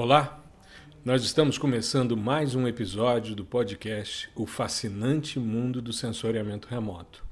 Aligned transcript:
Olá, 0.00 0.48
nós 1.04 1.24
estamos 1.24 1.58
começando 1.58 2.16
mais 2.16 2.54
um 2.54 2.68
episódio 2.68 3.34
do 3.34 3.44
podcast 3.44 4.30
O 4.36 4.46
Fascinante 4.46 5.40
Mundo 5.40 5.82
do 5.82 5.92
Sensoriamento 5.92 6.68
Remoto. 6.68 7.26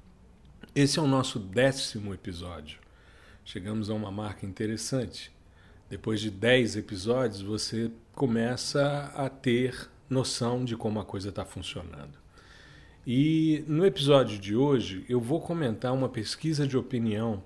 Esse 0.74 0.98
é 0.98 1.02
o 1.02 1.06
nosso 1.06 1.38
décimo 1.38 2.12
episódio. 2.12 2.80
Chegamos 3.44 3.88
a 3.88 3.94
uma 3.94 4.10
marca 4.10 4.44
interessante. 4.44 5.30
Depois 5.88 6.20
de 6.20 6.28
dez 6.28 6.74
episódios, 6.74 7.40
você 7.40 7.88
começa 8.12 9.12
a 9.14 9.28
ter 9.28 9.88
noção 10.10 10.64
de 10.64 10.76
como 10.76 10.98
a 10.98 11.04
coisa 11.04 11.28
está 11.28 11.44
funcionando. 11.44 12.18
E 13.06 13.64
no 13.68 13.86
episódio 13.86 14.40
de 14.40 14.56
hoje 14.56 15.06
eu 15.08 15.20
vou 15.20 15.40
comentar 15.40 15.92
uma 15.92 16.08
pesquisa 16.08 16.66
de 16.66 16.76
opinião 16.76 17.44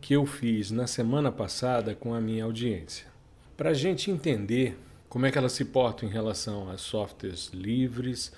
que 0.00 0.14
eu 0.14 0.26
fiz 0.26 0.72
na 0.72 0.88
semana 0.88 1.30
passada 1.30 1.94
com 1.94 2.12
a 2.12 2.20
minha 2.20 2.42
audiência. 2.42 3.14
Para 3.56 3.70
a 3.70 3.74
gente 3.74 4.10
entender 4.10 4.76
como 5.08 5.24
é 5.24 5.30
que 5.30 5.38
ela 5.38 5.48
se 5.48 5.64
porta 5.64 6.04
em 6.04 6.10
relação 6.10 6.68
a 6.68 6.76
softwares 6.76 7.50
livres, 7.54 8.30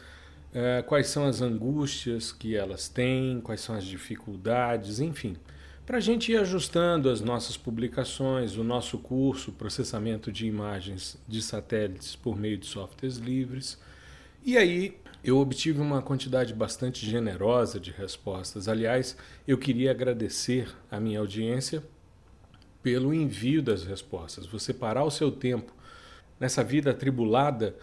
eh, 0.55 0.83
quais 0.87 1.09
são 1.09 1.27
as 1.27 1.43
angústias 1.43 2.31
que 2.31 2.55
elas 2.55 2.89
têm, 2.89 3.41
quais 3.41 3.61
são 3.61 3.75
as 3.75 3.85
dificuldades, 3.85 5.01
enfim, 5.01 5.37
para 5.85 5.97
a 5.97 6.01
gente 6.01 6.31
ir 6.31 6.37
ajustando 6.37 7.11
as 7.11 7.21
nossas 7.21 7.57
publicações, 7.57 8.57
o 8.57 8.63
nosso 8.63 8.97
curso, 8.99 9.51
processamento 9.51 10.31
de 10.31 10.47
imagens 10.47 11.19
de 11.27 11.43
satélites 11.43 12.15
por 12.15 12.37
meio 12.39 12.57
de 12.57 12.67
softwares 12.67 13.17
livres. 13.17 13.77
E 14.45 14.57
aí 14.57 14.97
eu 15.25 15.39
obtive 15.39 15.81
uma 15.81 16.01
quantidade 16.01 16.55
bastante 16.55 17.05
generosa 17.05 17.81
de 17.81 17.91
respostas. 17.91 18.69
Aliás, 18.69 19.17
eu 19.49 19.59
queria 19.59 19.91
agradecer 19.91 20.69
à 20.89 21.01
minha 21.01 21.19
audiência 21.19 21.83
pelo 22.83 23.13
envio 23.13 23.63
das 23.63 23.85
respostas. 23.85 24.47
Você 24.47 24.73
parar 24.73 25.05
o 25.05 25.11
seu 25.11 25.31
tempo 25.31 25.73
nessa 26.39 26.63
vida 26.63 26.91
atribulada 26.91 27.75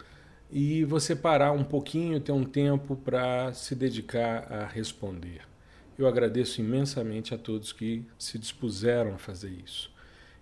e 0.51 0.83
você 0.85 1.15
parar 1.15 1.51
um 1.51 1.63
pouquinho, 1.63 2.19
ter 2.19 2.31
um 2.31 2.43
tempo 2.43 2.95
para 2.95 3.53
se 3.53 3.75
dedicar 3.75 4.51
a 4.51 4.65
responder. 4.65 5.41
Eu 5.97 6.07
agradeço 6.07 6.61
imensamente 6.61 7.33
a 7.33 7.37
todos 7.37 7.71
que 7.71 8.05
se 8.17 8.37
dispuseram 8.37 9.15
a 9.15 9.17
fazer 9.17 9.49
isso. 9.49 9.91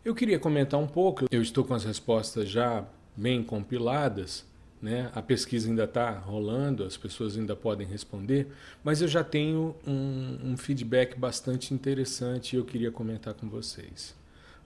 Eu 0.03 0.13
queria 0.13 0.39
comentar 0.39 0.79
um 0.79 0.87
pouco, 0.87 1.25
eu 1.31 1.41
estou 1.41 1.63
com 1.63 1.73
as 1.73 1.85
respostas 1.85 2.49
já 2.49 2.85
bem 3.15 3.43
compiladas, 3.43 4.45
né? 4.81 5.09
a 5.15 5.21
pesquisa 5.21 5.69
ainda 5.69 5.85
está 5.85 6.11
rolando, 6.11 6.83
as 6.83 6.97
pessoas 6.97 7.37
ainda 7.37 7.55
podem 7.55 7.87
responder, 7.87 8.47
mas 8.83 9.01
eu 9.01 9.07
já 9.07 9.23
tenho 9.23 9.75
um, 9.87 10.51
um 10.51 10.57
feedback 10.57 11.17
bastante 11.17 11.73
interessante 11.73 12.53
e 12.53 12.59
eu 12.59 12.65
queria 12.65 12.91
comentar 12.91 13.33
com 13.33 13.47
vocês. 13.47 14.13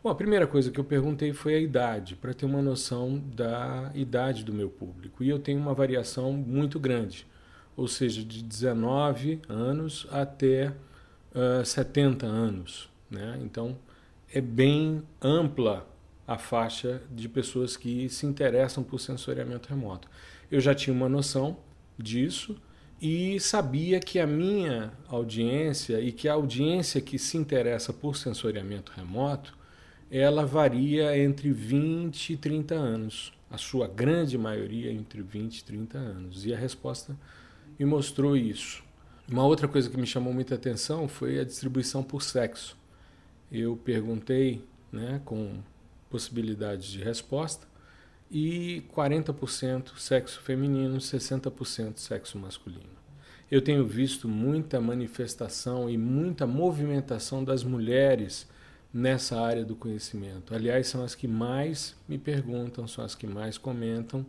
Bom, 0.03 0.11
a 0.11 0.15
primeira 0.15 0.45
coisa 0.45 0.69
que 0.69 0.79
eu 0.79 0.83
perguntei 0.83 1.33
foi 1.33 1.55
a 1.55 1.59
idade, 1.59 2.15
para 2.15 2.33
ter 2.33 2.45
uma 2.45 2.61
noção 2.61 3.17
da 3.35 3.91
idade 3.95 4.43
do 4.43 4.53
meu 4.53 4.69
público. 4.69 5.23
E 5.23 5.29
eu 5.29 5.39
tenho 5.39 5.59
uma 5.59 5.73
variação 5.73 6.31
muito 6.31 6.79
grande, 6.79 7.25
ou 7.75 7.87
seja, 7.87 8.23
de 8.23 8.43
19 8.43 9.41
anos 9.49 10.07
até 10.11 10.71
uh, 11.33 11.65
70 11.65 12.27
anos. 12.27 12.89
Né? 13.09 13.39
Então, 13.41 13.75
é 14.31 14.39
bem 14.39 15.01
ampla 15.19 15.87
a 16.27 16.37
faixa 16.37 17.01
de 17.09 17.27
pessoas 17.27 17.75
que 17.75 18.07
se 18.07 18.27
interessam 18.27 18.83
por 18.83 18.99
sensoriamento 18.99 19.67
remoto. 19.67 20.07
Eu 20.51 20.61
já 20.61 20.75
tinha 20.75 20.93
uma 20.93 21.09
noção 21.09 21.57
disso 21.97 22.55
e 23.01 23.39
sabia 23.39 23.99
que 23.99 24.19
a 24.19 24.27
minha 24.27 24.93
audiência 25.07 25.99
e 25.99 26.11
que 26.11 26.29
a 26.29 26.33
audiência 26.33 27.01
que 27.01 27.17
se 27.17 27.35
interessa 27.35 27.91
por 27.91 28.15
sensoriamento 28.15 28.91
remoto 28.95 29.56
ela 30.09 30.45
varia 30.45 31.17
entre 31.17 31.51
20 31.51 32.33
e 32.33 32.37
30 32.37 32.75
anos. 32.75 33.33
A 33.49 33.57
sua 33.57 33.87
grande 33.87 34.37
maioria 34.37 34.91
entre 34.91 35.21
20 35.21 35.59
e 35.59 35.63
30 35.63 35.97
anos. 35.97 36.45
E 36.45 36.53
a 36.53 36.57
resposta 36.57 37.15
me 37.77 37.85
mostrou 37.85 38.35
isso. 38.35 38.83
Uma 39.29 39.45
outra 39.45 39.67
coisa 39.67 39.89
que 39.89 39.97
me 39.97 40.07
chamou 40.07 40.33
muita 40.33 40.55
atenção 40.55 41.07
foi 41.07 41.39
a 41.39 41.43
distribuição 41.43 42.01
por 42.03 42.21
sexo. 42.21 42.77
Eu 43.51 43.77
perguntei, 43.77 44.63
né, 44.91 45.21
com 45.25 45.59
possibilidades 46.09 46.87
de 46.87 47.03
resposta, 47.03 47.67
e 48.29 48.83
40% 48.93 49.97
sexo 49.97 50.41
feminino, 50.41 50.97
60% 50.97 51.97
sexo 51.97 52.37
masculino. 52.37 52.97
Eu 53.49 53.61
tenho 53.61 53.85
visto 53.85 54.27
muita 54.27 54.81
manifestação 54.81 55.89
e 55.89 55.97
muita 55.97 56.45
movimentação 56.45 57.43
das 57.43 57.63
mulheres 57.63 58.47
nessa 58.97 59.39
área 59.39 59.63
do 59.63 59.75
conhecimento. 59.75 60.55
Aliás, 60.55 60.87
são 60.87 61.03
as 61.03 61.13
que 61.13 61.27
mais 61.27 61.95
me 62.09 62.17
perguntam, 62.17 62.87
são 62.87 63.05
as 63.05 63.13
que 63.13 63.27
mais 63.27 63.55
comentam. 63.55 64.25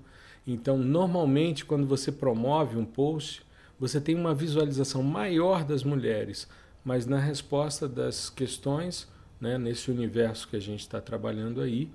Então, 0.47 0.77
normalmente, 0.77 1.65
quando 1.65 1.87
você 1.87 2.12
promove 2.12 2.77
um 2.77 2.84
post, 2.84 3.43
você 3.81 3.99
tem 3.99 4.15
uma 4.15 4.34
visualização 4.34 5.03
maior 5.03 5.65
das 5.65 5.83
mulheres, 5.83 6.47
mas 6.84 7.07
na 7.07 7.19
resposta 7.19 7.89
das 7.89 8.28
questões, 8.28 9.09
né, 9.41 9.57
nesse 9.57 9.91
universo 9.91 10.47
que 10.47 10.57
a 10.57 10.61
gente 10.61 10.81
está 10.81 11.01
trabalhando 11.01 11.62
aí, 11.62 11.91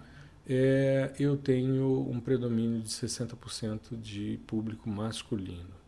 é, 0.49 1.11
eu 1.19 1.37
tenho 1.37 2.09
um 2.09 2.19
predomínio 2.19 2.81
de 2.81 2.89
60% 2.89 3.95
de 4.01 4.39
público 4.47 4.89
masculino. 4.89 5.83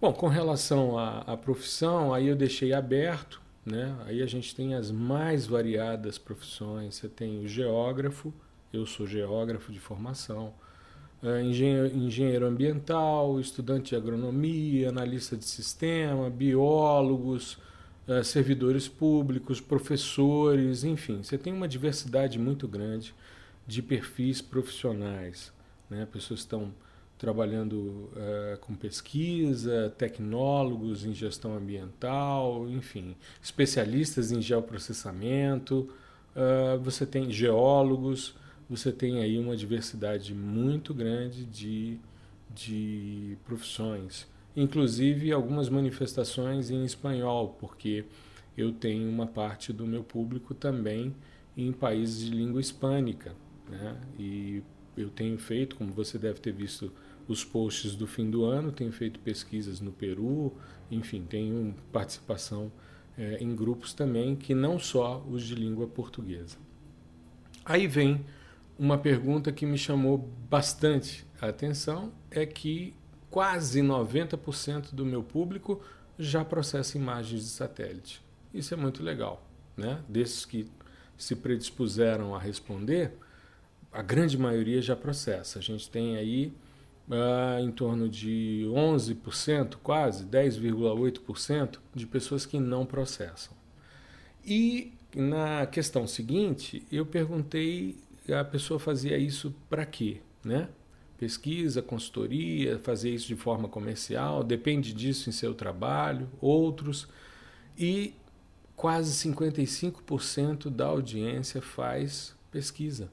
Bom, 0.00 0.12
com 0.12 0.28
relação 0.28 0.96
à, 0.96 1.22
à 1.22 1.36
profissão, 1.36 2.14
aí 2.14 2.28
eu 2.28 2.36
deixei 2.36 2.72
aberto, 2.72 3.41
né? 3.64 3.96
Aí 4.06 4.22
a 4.22 4.26
gente 4.26 4.54
tem 4.54 4.74
as 4.74 4.90
mais 4.90 5.46
variadas 5.46 6.18
profissões. 6.18 6.96
Você 6.96 7.08
tem 7.08 7.44
o 7.44 7.48
geógrafo, 7.48 8.32
eu 8.72 8.86
sou 8.86 9.06
geógrafo 9.06 9.72
de 9.72 9.78
formação, 9.78 10.52
é, 11.22 11.40
engenheiro, 11.40 11.96
engenheiro 11.96 12.46
ambiental, 12.46 13.38
estudante 13.38 13.90
de 13.90 13.96
agronomia, 13.96 14.88
analista 14.88 15.36
de 15.36 15.44
sistema, 15.44 16.28
biólogos, 16.28 17.58
é, 18.08 18.22
servidores 18.24 18.88
públicos, 18.88 19.60
professores, 19.60 20.82
enfim, 20.82 21.22
você 21.22 21.38
tem 21.38 21.52
uma 21.52 21.68
diversidade 21.68 22.38
muito 22.38 22.66
grande 22.66 23.14
de 23.66 23.80
perfis 23.80 24.42
profissionais. 24.42 25.52
Né? 25.88 26.06
Pessoas 26.10 26.40
estão 26.40 26.72
trabalhando 27.22 27.76
uh, 27.76 28.58
com 28.62 28.74
pesquisa, 28.74 29.94
tecnólogos 29.96 31.04
em 31.04 31.14
gestão 31.14 31.56
ambiental, 31.56 32.68
enfim, 32.68 33.14
especialistas 33.40 34.32
em 34.32 34.42
geoprocessamento, 34.42 35.88
uh, 36.34 36.80
você 36.80 37.06
tem 37.06 37.30
geólogos, 37.30 38.34
você 38.68 38.90
tem 38.90 39.22
aí 39.22 39.38
uma 39.38 39.56
diversidade 39.56 40.34
muito 40.34 40.92
grande 40.92 41.44
de, 41.44 41.96
de 42.52 43.38
profissões, 43.44 44.26
inclusive 44.56 45.30
algumas 45.30 45.68
manifestações 45.68 46.72
em 46.72 46.84
espanhol, 46.84 47.56
porque 47.60 48.04
eu 48.58 48.72
tenho 48.72 49.08
uma 49.08 49.28
parte 49.28 49.72
do 49.72 49.86
meu 49.86 50.02
público 50.02 50.54
também 50.54 51.14
em 51.56 51.70
países 51.70 52.24
de 52.24 52.32
língua 52.32 52.60
hispânica, 52.60 53.32
né? 53.70 53.96
e 54.18 54.60
eu 54.96 55.08
tenho 55.08 55.38
feito, 55.38 55.76
como 55.76 55.92
você 55.92 56.18
deve 56.18 56.40
ter 56.40 56.52
visto 56.52 56.92
os 57.28 57.44
posts 57.44 57.94
do 57.94 58.06
fim 58.06 58.30
do 58.30 58.44
ano, 58.44 58.72
tenho 58.72 58.92
feito 58.92 59.18
pesquisas 59.20 59.80
no 59.80 59.92
Peru, 59.92 60.52
enfim, 60.90 61.24
tenho 61.28 61.74
participação 61.92 62.70
é, 63.16 63.38
em 63.40 63.54
grupos 63.54 63.92
também 63.92 64.34
que 64.36 64.54
não 64.54 64.78
só 64.78 65.24
os 65.30 65.44
de 65.44 65.54
língua 65.54 65.86
portuguesa. 65.86 66.56
Aí 67.64 67.86
vem 67.86 68.24
uma 68.78 68.98
pergunta 68.98 69.52
que 69.52 69.64
me 69.64 69.78
chamou 69.78 70.18
bastante 70.48 71.24
a 71.40 71.48
atenção, 71.48 72.12
é 72.30 72.44
que 72.44 72.94
quase 73.30 73.80
90% 73.80 74.94
do 74.94 75.06
meu 75.06 75.22
público 75.22 75.80
já 76.18 76.44
processa 76.44 76.98
imagens 76.98 77.42
de 77.42 77.48
satélite. 77.48 78.22
Isso 78.52 78.74
é 78.74 78.76
muito 78.76 79.02
legal, 79.02 79.42
né? 79.76 80.02
Desses 80.08 80.44
que 80.44 80.68
se 81.16 81.36
predispuseram 81.36 82.34
a 82.34 82.38
responder, 82.38 83.12
a 83.92 84.02
grande 84.02 84.36
maioria 84.36 84.82
já 84.82 84.96
processa. 84.96 85.58
A 85.58 85.62
gente 85.62 85.88
tem 85.88 86.16
aí 86.16 86.52
uh, 87.12 87.60
em 87.60 87.70
torno 87.70 88.08
de 88.08 88.64
11%, 88.68 89.76
quase 89.82 90.24
10,8% 90.24 91.78
de 91.94 92.06
pessoas 92.06 92.46
que 92.46 92.58
não 92.58 92.86
processam. 92.86 93.54
E 94.44 94.92
na 95.14 95.66
questão 95.66 96.06
seguinte, 96.06 96.84
eu 96.90 97.04
perguntei 97.04 97.96
a 98.30 98.44
pessoa 98.44 98.78
fazia 98.78 99.18
isso 99.18 99.54
para 99.68 99.84
quê, 99.84 100.20
né? 100.44 100.68
Pesquisa, 101.18 101.82
consultoria, 101.82 102.78
fazer 102.78 103.10
isso 103.10 103.26
de 103.28 103.36
forma 103.36 103.68
comercial, 103.68 104.42
depende 104.42 104.92
disso 104.92 105.28
em 105.28 105.32
seu 105.32 105.54
trabalho, 105.54 106.28
outros. 106.40 107.06
E 107.78 108.14
quase 108.74 109.28
55% 109.28 110.68
da 110.68 110.86
audiência 110.86 111.60
faz 111.62 112.34
pesquisa. 112.50 113.10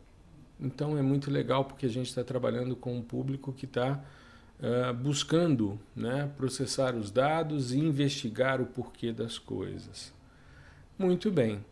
Então 0.59 0.97
é 0.97 1.01
muito 1.01 1.31
legal 1.31 1.63
porque 1.65 1.85
a 1.85 1.89
gente 1.89 2.07
está 2.07 2.23
trabalhando 2.23 2.75
com 2.75 2.97
um 2.97 3.01
público 3.01 3.53
que 3.53 3.65
está 3.65 4.03
uh, 4.59 4.93
buscando 4.93 5.79
né, 5.95 6.29
processar 6.35 6.95
os 6.95 7.09
dados 7.09 7.71
e 7.71 7.79
investigar 7.79 8.61
o 8.61 8.65
porquê 8.65 9.11
das 9.11 9.37
coisas. 9.37 10.13
Muito 10.97 11.31
bem. 11.31 11.63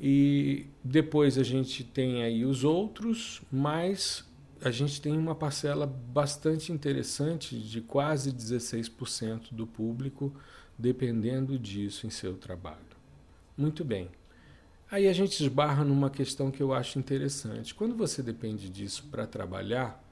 E 0.00 0.66
depois 0.82 1.36
a 1.36 1.42
gente 1.42 1.84
tem 1.84 2.22
aí 2.22 2.44
os 2.44 2.64
outros, 2.64 3.42
mas 3.52 4.24
a 4.64 4.70
gente 4.70 5.00
tem 5.00 5.16
uma 5.16 5.34
parcela 5.34 5.86
bastante 5.86 6.72
interessante 6.72 7.58
de 7.58 7.80
quase 7.80 8.32
16% 8.32 9.52
do 9.52 9.66
público 9.66 10.32
dependendo 10.78 11.58
disso 11.58 12.06
em 12.06 12.10
seu 12.10 12.34
trabalho. 12.34 12.78
Muito 13.56 13.84
bem. 13.84 14.08
Aí 14.92 15.08
a 15.08 15.12
gente 15.14 15.42
esbarra 15.42 15.82
numa 15.84 16.10
questão 16.10 16.50
que 16.50 16.62
eu 16.62 16.74
acho 16.74 16.98
interessante. 16.98 17.74
Quando 17.74 17.96
você 17.96 18.22
depende 18.22 18.68
disso 18.68 19.06
para 19.10 19.26
trabalhar, 19.26 20.04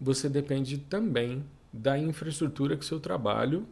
você 0.00 0.26
depende 0.26 0.78
também 0.78 1.44
da 1.70 1.98
infraestrutura 1.98 2.74
que 2.74 2.82
seu 2.82 2.98
trabalho 2.98 3.68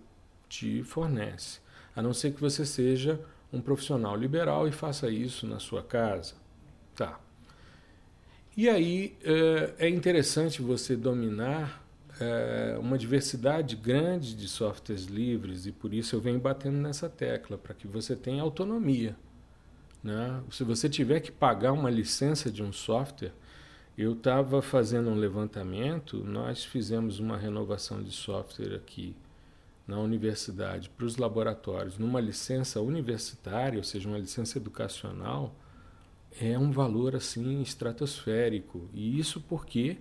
te 0.51 0.83
fornece. 0.83 1.61
A 1.97 2.03
não 2.03 2.13
ser 2.13 2.35
que 2.35 2.41
você 2.43 2.67
seja 2.67 3.19
um 3.51 3.63
profissional 3.63 4.15
liberal 4.15 4.69
e 4.69 4.71
faça 4.71 5.09
isso 5.09 5.47
na 5.47 5.59
sua 5.59 5.83
casa. 5.83 6.35
Tá. 6.95 7.19
E 8.55 8.69
aí 8.69 9.17
eh, 9.25 9.73
é 9.79 9.89
interessante 9.89 10.61
você 10.61 10.95
dominar 10.95 11.83
eh, 12.21 12.77
uma 12.79 12.99
diversidade 12.99 13.77
grande 13.77 14.37
de 14.37 14.47
softwares 14.47 15.07
livres 15.07 15.65
e 15.65 15.73
por 15.73 15.95
isso 15.95 16.15
eu 16.15 16.21
venho 16.21 16.39
batendo 16.39 16.77
nessa 16.77 17.09
tecla, 17.09 17.57
para 17.57 17.73
que 17.73 17.87
você 17.89 18.15
tenha 18.15 18.43
autonomia. 18.43 19.17
Né? 20.03 20.43
Se 20.51 20.65
você 20.65 20.89
tiver 20.89 21.21
que 21.21 21.31
pagar 21.31 21.73
uma 21.73 21.91
licença 21.91 22.51
de 22.51 22.63
um 22.63 22.73
software, 22.73 23.33
eu 23.97 24.13
estava 24.13 24.63
fazendo 24.63 25.11
um 25.11 25.15
levantamento, 25.15 26.25
nós 26.25 26.65
fizemos 26.65 27.19
uma 27.19 27.37
renovação 27.37 28.03
de 28.03 28.11
software 28.11 28.75
aqui 28.75 29.15
na 29.87 29.99
universidade 29.99 30.89
para 30.89 31.05
os 31.05 31.17
laboratórios, 31.17 31.99
numa 31.99 32.21
licença 32.21 32.81
universitária, 32.81 33.77
ou 33.77 33.85
seja, 33.85 34.09
uma 34.09 34.19
licença 34.19 34.57
educacional, 34.57 35.55
é 36.41 36.57
um 36.59 36.71
valor 36.71 37.17
assim 37.17 37.61
estratosférico. 37.61 38.89
E 38.95 39.19
isso 39.19 39.41
porque 39.41 39.99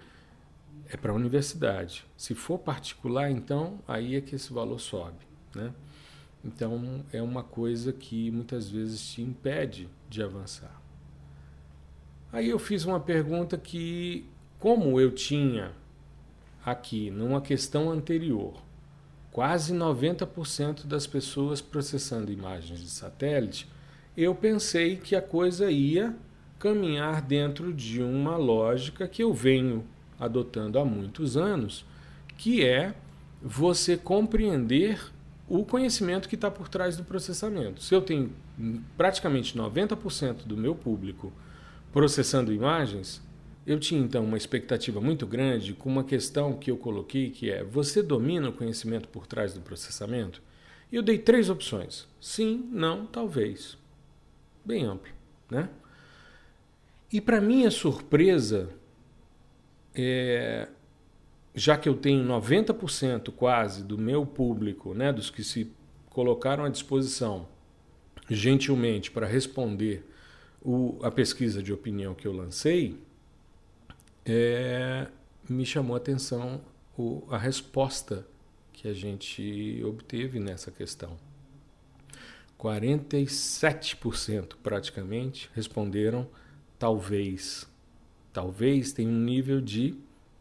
é 0.87 0.95
para 0.95 1.11
a 1.11 1.15
universidade. 1.15 2.05
Se 2.15 2.35
for 2.35 2.59
particular, 2.59 3.31
então, 3.31 3.79
aí 3.87 4.15
é 4.15 4.21
que 4.21 4.35
esse 4.35 4.53
valor 4.53 4.79
sobe. 4.79 5.27
Né? 5.55 5.73
Então, 6.43 7.03
é 7.11 7.21
uma 7.21 7.43
coisa 7.43 7.91
que 7.91 8.31
muitas 8.31 8.69
vezes 8.69 9.05
te 9.05 9.21
impede 9.21 9.89
de 10.09 10.23
avançar. 10.23 10.81
Aí 12.31 12.49
eu 12.49 12.59
fiz 12.59 12.85
uma 12.85 12.99
pergunta 12.99 13.57
que, 13.57 14.25
como 14.59 14.99
eu 14.99 15.11
tinha 15.11 15.71
aqui, 16.65 17.09
numa 17.09 17.41
questão 17.41 17.91
anterior, 17.91 18.53
quase 19.31 19.73
90% 19.73 20.85
das 20.85 21.07
pessoas 21.07 21.59
processando 21.59 22.31
imagens 22.31 22.79
de 22.79 22.89
satélite, 22.89 23.67
eu 24.15 24.33
pensei 24.35 24.97
que 24.97 25.15
a 25.15 25.21
coisa 25.21 25.71
ia 25.71 26.15
caminhar 26.57 27.21
dentro 27.21 27.73
de 27.73 28.01
uma 28.01 28.37
lógica 28.37 29.07
que 29.07 29.23
eu 29.23 29.33
venho 29.33 29.85
adotando 30.19 30.77
há 30.77 30.85
muitos 30.85 31.37
anos, 31.37 31.85
que 32.37 32.63
é 32.63 32.93
você 33.41 33.95
compreender 33.95 34.99
o 35.49 35.65
conhecimento 35.65 36.29
que 36.29 36.35
está 36.35 36.51
por 36.51 36.69
trás 36.69 36.95
do 36.95 37.03
processamento. 37.03 37.81
Se 37.81 37.95
eu 37.95 38.01
tenho 38.01 38.31
praticamente 38.95 39.57
90% 39.57 40.45
do 40.45 40.55
meu 40.55 40.75
público 40.75 41.33
processando 41.91 42.53
imagens, 42.53 43.19
eu 43.65 43.79
tinha 43.79 43.99
então 43.99 44.23
uma 44.23 44.37
expectativa 44.37 45.01
muito 45.01 45.25
grande 45.25 45.73
com 45.73 45.89
uma 45.89 46.03
questão 46.03 46.53
que 46.53 46.69
eu 46.69 46.77
coloquei 46.77 47.31
que 47.31 47.49
é: 47.49 47.63
você 47.63 48.03
domina 48.03 48.49
o 48.49 48.53
conhecimento 48.53 49.07
por 49.07 49.25
trás 49.25 49.53
do 49.53 49.61
processamento? 49.61 50.41
E 50.91 50.95
eu 50.95 51.01
dei 51.01 51.17
três 51.17 51.49
opções: 51.49 52.07
sim, 52.21 52.69
não, 52.71 53.07
talvez. 53.07 53.75
Bem 54.63 54.85
amplo, 54.85 55.11
né? 55.49 55.67
E 57.11 57.19
para 57.19 57.41
minha 57.41 57.71
surpresa, 57.71 58.69
é, 59.95 60.67
já 61.53 61.77
que 61.77 61.89
eu 61.89 61.95
tenho 61.95 62.23
90% 62.25 63.31
quase 63.31 63.83
do 63.83 63.97
meu 63.97 64.25
público, 64.25 64.93
né, 64.93 65.11
dos 65.11 65.29
que 65.29 65.43
se 65.43 65.71
colocaram 66.09 66.63
à 66.63 66.69
disposição 66.69 67.47
gentilmente 68.29 69.09
para 69.09 69.25
responder 69.25 70.05
o, 70.61 70.99
a 71.01 71.09
pesquisa 71.09 71.63
de 71.63 71.73
opinião 71.73 72.13
que 72.13 72.27
eu 72.27 72.33
lancei, 72.33 72.97
é, 74.25 75.07
me 75.49 75.65
chamou 75.65 75.95
a 75.95 75.97
atenção 75.97 76.61
o, 76.97 77.23
a 77.29 77.37
resposta 77.37 78.27
que 78.71 78.87
a 78.87 78.93
gente 78.93 79.81
obteve 79.83 80.39
nessa 80.39 80.69
questão. 80.71 81.17
47% 82.59 84.55
praticamente 84.61 85.49
responderam 85.53 86.27
talvez. 86.77 87.67
Talvez 88.33 88.91
tenha 88.91 89.09
um 89.09 89.19
nível 89.19 89.61
de 89.61 89.95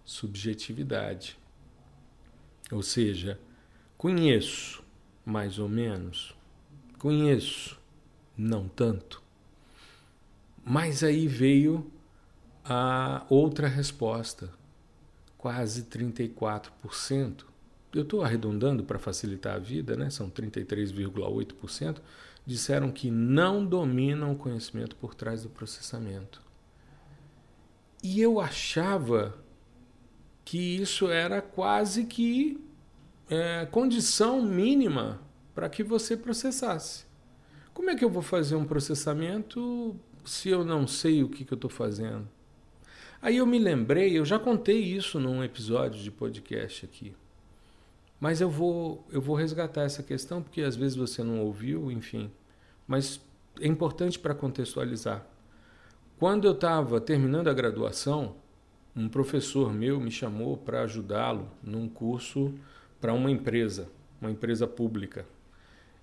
subjetividade. 0.09 1.39
Ou 2.73 2.83
seja, 2.83 3.39
conheço 3.99 4.83
mais 5.23 5.59
ou 5.59 5.69
menos, 5.69 6.35
conheço 6.99 7.79
não 8.35 8.67
tanto. 8.67 9.23
Mas 10.65 11.05
aí 11.05 11.29
veio 11.29 11.93
a 12.65 13.27
outra 13.29 13.69
resposta, 13.69 14.51
quase 15.37 15.85
34%. 15.85 17.45
Eu 17.93 18.03
estou 18.03 18.23
arredondando 18.23 18.85
para 18.85 18.99
facilitar 18.99 19.57
a 19.57 19.59
vida, 19.59 19.95
né? 19.95 20.09
são 20.09 20.31
33,8%. 20.31 22.01
Disseram 22.47 22.91
que 22.91 23.11
não 23.11 23.65
dominam 23.65 24.33
o 24.33 24.37
conhecimento 24.37 24.97
por 24.97 25.15
trás 25.15 25.43
do 25.43 25.51
processamento. 25.51 26.41
E 28.03 28.23
eu 28.23 28.41
achava 28.41 29.35
que 30.49 30.81
isso 30.81 31.09
era 31.09 31.43
quase 31.43 32.05
que 32.05 32.59
é, 33.29 33.67
condição 33.67 34.41
mínima 34.41 35.21
para 35.55 35.69
que 35.69 35.83
você 35.83 36.17
processasse. 36.17 37.05
Como 37.75 37.91
é 37.91 37.95
que 37.95 38.03
eu 38.03 38.09
vou 38.09 38.23
fazer 38.23 38.57
um 38.57 38.65
processamento 38.65 39.95
se 40.25 40.49
eu 40.49 40.65
não 40.65 40.87
sei 40.87 41.23
o 41.23 41.29
que, 41.29 41.45
que 41.45 41.53
eu 41.53 41.57
estou 41.57 41.69
fazendo? 41.69 42.27
Aí 43.21 43.37
eu 43.37 43.47
me 43.47 43.59
lembrei, 43.59 44.19
eu 44.19 44.25
já 44.25 44.39
contei 44.39 44.79
isso 44.83 45.21
num 45.21 45.45
episódio 45.45 46.03
de 46.03 46.11
podcast 46.11 46.87
aqui. 46.87 47.15
Mas 48.19 48.41
eu 48.41 48.49
vou, 48.49 49.07
eu 49.13 49.21
vou 49.21 49.37
resgatar 49.37 49.83
essa 49.83 50.03
questão 50.03 50.43
porque 50.43 50.63
às 50.63 50.75
vezes 50.75 50.97
você 50.97 51.23
não 51.23 51.43
ouviu, 51.43 51.93
enfim. 51.93 52.31
Mas 52.87 53.21
é 53.61 53.67
importante 53.67 54.19
para 54.19 54.35
contextualizar. 54.35 55.27
Quando 56.19 56.47
eu 56.47 56.53
estava 56.53 56.99
terminando 57.03 57.49
a 57.49 57.53
graduação, 57.53 58.35
um 58.99 59.09
professor 59.09 59.73
meu 59.73 60.01
me 60.01 60.11
chamou 60.11 60.57
para 60.57 60.83
ajudá-lo 60.83 61.49
num 61.63 61.89
curso 61.89 62.53
para 63.01 63.13
uma 63.13 63.31
empresa, 63.31 63.89
uma 64.21 64.29
empresa 64.29 64.67
pública. 64.67 65.25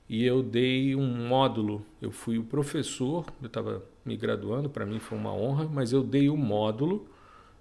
E 0.08 0.24
eu 0.24 0.42
dei 0.42 0.96
um 0.96 1.28
módulo, 1.28 1.86
eu 2.02 2.10
fui 2.10 2.38
o 2.38 2.44
professor, 2.46 3.26
eu 3.42 3.48
estava 3.48 3.84
me 4.06 4.16
graduando, 4.16 4.70
para 4.70 4.86
mim 4.86 5.00
foi 5.00 5.18
uma 5.18 5.34
honra, 5.34 5.68
mas 5.68 5.92
eu 5.92 6.02
dei 6.02 6.30
o 6.30 6.36
um 6.36 6.38
módulo 6.38 7.06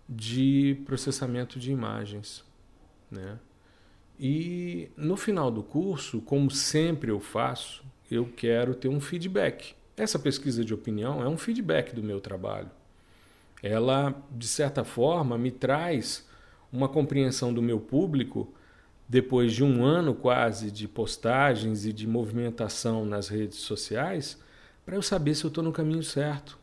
de 0.09 0.80
processamento 0.87 1.59
de 1.59 1.73
imagens, 1.73 2.44
né? 3.11 3.40
E 4.20 4.88
no 4.97 5.16
final 5.16 5.50
do 5.50 5.64
curso, 5.64 6.20
como 6.20 6.49
sempre 6.49 7.11
eu 7.11 7.18
faço, 7.18 7.85
eu 8.09 8.26
quero 8.37 8.73
ter 8.73 8.88
um 8.88 9.00
feedback. 9.00 9.75
Essa 9.97 10.16
pesquisa 10.16 10.64
de 10.64 10.73
opinião 10.73 11.20
é 11.20 11.28
um 11.28 11.37
feedback 11.37 11.92
do 11.92 12.04
meu 12.04 12.20
trabalho. 12.20 12.70
Ela, 13.64 14.14
de 14.30 14.47
certa 14.47 14.85
forma, 14.85 15.38
me 15.38 15.50
traz 15.50 16.28
uma 16.71 16.87
compreensão 16.87 17.50
do 17.50 17.62
meu 17.62 17.80
público 17.80 18.52
depois 19.09 19.54
de 19.54 19.64
um 19.64 19.83
ano 19.83 20.14
quase 20.14 20.71
de 20.71 20.87
postagens 20.87 21.87
e 21.87 21.92
de 21.92 22.06
movimentação 22.06 23.06
nas 23.06 23.28
redes 23.28 23.61
sociais, 23.61 24.38
para 24.85 24.97
eu 24.97 25.00
saber 25.00 25.35
se 25.35 25.44
eu 25.44 25.49
estou 25.49 25.64
no 25.64 25.73
caminho 25.73 26.02
certo, 26.02 26.59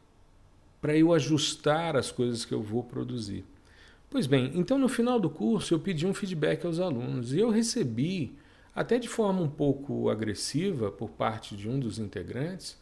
para 0.80 0.96
eu 0.96 1.12
ajustar 1.12 1.98
as 1.98 2.12
coisas 2.12 2.46
que 2.46 2.54
eu 2.54 2.62
vou 2.62 2.84
produzir. 2.84 3.44
Pois 4.08 4.28
bem, 4.28 4.52
então 4.54 4.78
no 4.78 4.88
final 4.88 5.20
do 5.20 5.30
curso 5.30 5.74
eu 5.74 5.80
pedi 5.80 6.06
um 6.06 6.14
feedback 6.14 6.64
aos 6.68 6.80
alunos 6.80 7.34
e 7.34 7.40
eu 7.40 7.50
recebi, 7.50 8.36
até 8.76 9.00
de 9.00 9.10
forma 9.10 9.42
um 9.42 9.50
pouco 9.50 10.08
agressiva 10.08 10.92
por 10.92 11.10
parte 11.10 11.56
de 11.56 11.68
um 11.68 11.80
dos 11.80 11.98
integrantes, 11.98 12.78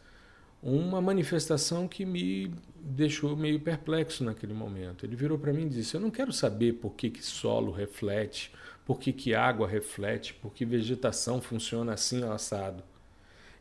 uma 0.62 1.00
manifestação 1.00 1.88
que 1.88 2.04
me 2.04 2.52
deixou 2.76 3.36
meio 3.36 3.60
perplexo 3.60 4.22
naquele 4.24 4.52
momento. 4.52 5.04
Ele 5.04 5.16
virou 5.16 5.38
para 5.38 5.52
mim 5.52 5.66
e 5.66 5.70
disse: 5.70 5.94
Eu 5.94 6.00
não 6.00 6.10
quero 6.10 6.32
saber 6.32 6.74
por 6.74 6.94
que, 6.94 7.10
que 7.10 7.24
solo 7.24 7.72
reflete, 7.72 8.52
por 8.84 8.98
que, 8.98 9.12
que 9.12 9.34
água 9.34 9.66
reflete, 9.66 10.34
por 10.34 10.52
que 10.52 10.64
vegetação 10.64 11.40
funciona 11.40 11.94
assim 11.94 12.22
assado. 12.24 12.82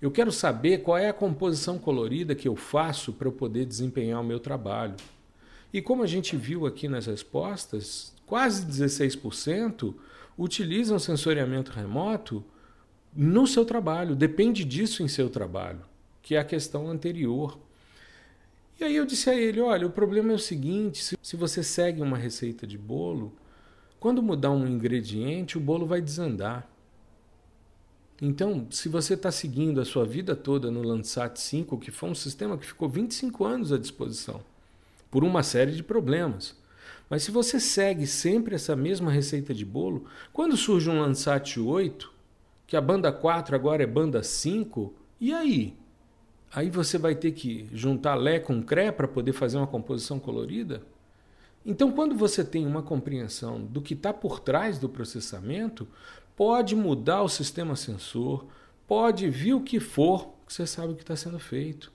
Eu 0.01 0.11
quero 0.11 0.31
saber 0.31 0.79
qual 0.79 0.97
é 0.97 1.09
a 1.09 1.13
composição 1.13 1.77
colorida 1.77 2.33
que 2.33 2.47
eu 2.47 2.55
faço 2.55 3.11
para 3.11 3.27
eu 3.27 3.31
poder 3.31 3.65
desempenhar 3.65 4.21
o 4.21 4.23
meu 4.23 4.39
trabalho. 4.39 4.95
E 5.73 5.81
como 5.81 6.03
a 6.03 6.07
gente 6.07 6.35
viu 6.37 6.65
aqui 6.65 6.87
nas 6.87 7.05
respostas, 7.05 8.13
quase 8.25 8.65
16% 8.65 9.93
utilizam 10.37 10.97
sensoriamento 10.97 11.71
remoto 11.71 12.43
no 13.13 13.45
seu 13.45 13.65
trabalho, 13.65 14.15
depende 14.15 14.63
disso 14.63 15.03
em 15.03 15.07
seu 15.07 15.29
trabalho, 15.29 15.81
que 16.29 16.35
é 16.35 16.37
a 16.39 16.43
questão 16.43 16.87
anterior. 16.91 17.57
E 18.79 18.83
aí 18.83 18.95
eu 18.95 19.03
disse 19.03 19.31
a 19.31 19.35
ele: 19.35 19.59
olha, 19.59 19.87
o 19.87 19.89
problema 19.89 20.31
é 20.31 20.35
o 20.35 20.39
seguinte: 20.39 21.17
se 21.19 21.35
você 21.35 21.63
segue 21.63 22.03
uma 22.03 22.19
receita 22.19 22.67
de 22.67 22.77
bolo, 22.77 23.33
quando 23.99 24.21
mudar 24.21 24.51
um 24.51 24.67
ingrediente, 24.67 25.57
o 25.57 25.59
bolo 25.59 25.87
vai 25.87 25.99
desandar. 25.99 26.69
Então, 28.21 28.67
se 28.69 28.87
você 28.87 29.15
está 29.15 29.31
seguindo 29.31 29.81
a 29.81 29.85
sua 29.85 30.05
vida 30.05 30.35
toda 30.35 30.69
no 30.69 30.83
Landsat 30.83 31.39
5, 31.39 31.79
que 31.79 31.89
foi 31.89 32.11
um 32.11 32.15
sistema 32.15 32.59
que 32.59 32.65
ficou 32.67 32.87
25 32.87 33.43
anos 33.43 33.73
à 33.73 33.79
disposição, 33.79 34.39
por 35.09 35.23
uma 35.23 35.41
série 35.41 35.71
de 35.71 35.81
problemas. 35.81 36.55
Mas 37.09 37.23
se 37.23 37.31
você 37.31 37.59
segue 37.59 38.05
sempre 38.05 38.53
essa 38.53 38.75
mesma 38.75 39.09
receita 39.09 39.51
de 39.51 39.65
bolo, 39.65 40.05
quando 40.31 40.55
surge 40.55 40.91
um 40.91 41.01
Landsat 41.01 41.59
8, 41.59 42.13
que 42.67 42.77
a 42.77 42.81
banda 42.81 43.11
4 43.11 43.55
agora 43.55 43.81
é 43.81 43.87
banda 43.87 44.21
5, 44.21 44.93
e 45.19 45.33
aí? 45.33 45.79
Aí 46.51 46.69
você 46.69 46.97
vai 46.97 47.13
ter 47.13 47.31
que 47.31 47.69
juntar 47.71 48.15
Lé 48.15 48.39
com 48.39 48.61
Cré 48.61 48.91
para 48.91 49.07
poder 49.07 49.33
fazer 49.33 49.57
uma 49.57 49.67
composição 49.67 50.19
colorida? 50.19 50.81
Então, 51.65 51.91
quando 51.91 52.15
você 52.15 52.43
tem 52.43 52.65
uma 52.65 52.81
compreensão 52.81 53.61
do 53.61 53.81
que 53.81 53.93
está 53.93 54.13
por 54.13 54.39
trás 54.39 54.79
do 54.79 54.89
processamento, 54.89 55.87
pode 56.35 56.75
mudar 56.75 57.21
o 57.21 57.29
sistema 57.29 57.75
sensor, 57.75 58.47
pode 58.87 59.29
vir 59.29 59.53
o 59.53 59.61
que 59.61 59.79
for, 59.79 60.33
você 60.47 60.65
sabe 60.65 60.93
o 60.93 60.95
que 60.95 61.03
está 61.03 61.15
sendo 61.15 61.37
feito. 61.37 61.91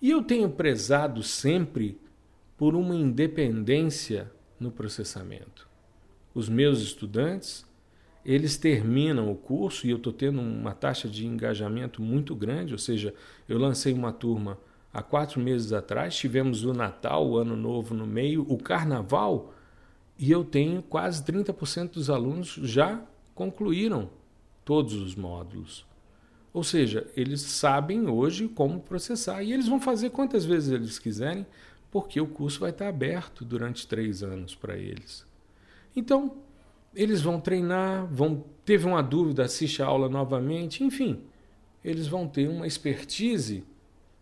E 0.00 0.10
eu 0.10 0.22
tenho 0.22 0.48
prezado 0.48 1.22
sempre 1.22 2.00
por 2.56 2.74
uma 2.74 2.94
independência 2.94 4.32
no 4.58 4.70
processamento. 4.70 5.68
Os 6.34 6.48
meus 6.48 6.80
estudantes, 6.80 7.66
eles 8.24 8.56
terminam 8.56 9.30
o 9.30 9.34
curso 9.34 9.86
e 9.86 9.90
eu 9.90 9.96
estou 9.96 10.12
tendo 10.12 10.40
uma 10.40 10.72
taxa 10.72 11.08
de 11.08 11.26
engajamento 11.26 12.00
muito 12.00 12.34
grande, 12.34 12.72
ou 12.72 12.78
seja, 12.78 13.14
eu 13.48 13.58
lancei 13.58 13.92
uma 13.92 14.12
turma 14.12 14.58
há 14.92 15.02
quatro 15.02 15.40
meses 15.40 15.72
atrás, 15.72 16.14
tivemos 16.14 16.64
o 16.64 16.72
Natal, 16.72 17.26
o 17.26 17.36
Ano 17.36 17.56
Novo 17.56 17.94
no 17.94 18.06
meio, 18.06 18.46
o 18.48 18.58
Carnaval, 18.58 19.54
e 20.18 20.30
eu 20.30 20.44
tenho 20.44 20.82
quase 20.82 21.24
30% 21.24 21.92
dos 21.92 22.10
alunos 22.10 22.58
já 22.62 23.02
concluíram 23.34 24.10
todos 24.64 24.94
os 24.94 25.14
módulos. 25.16 25.84
Ou 26.52 26.62
seja, 26.62 27.10
eles 27.16 27.40
sabem 27.40 28.08
hoje 28.08 28.46
como 28.46 28.78
processar 28.80 29.42
e 29.42 29.52
eles 29.52 29.66
vão 29.66 29.80
fazer 29.80 30.10
quantas 30.10 30.44
vezes 30.44 30.70
eles 30.70 30.98
quiserem, 30.98 31.46
porque 31.90 32.20
o 32.20 32.26
curso 32.26 32.60
vai 32.60 32.70
estar 32.70 32.88
aberto 32.88 33.44
durante 33.44 33.86
três 33.86 34.22
anos 34.22 34.54
para 34.54 34.76
eles. 34.76 35.26
Então, 35.96 36.36
eles 36.94 37.20
vão 37.20 37.40
treinar, 37.40 38.06
vão 38.06 38.44
teve 38.64 38.86
uma 38.86 39.02
dúvida, 39.02 39.44
assiste 39.44 39.82
a 39.82 39.86
aula 39.86 40.08
novamente, 40.08 40.84
enfim, 40.84 41.20
eles 41.84 42.06
vão 42.06 42.28
ter 42.28 42.48
uma 42.48 42.66
expertise 42.66 43.64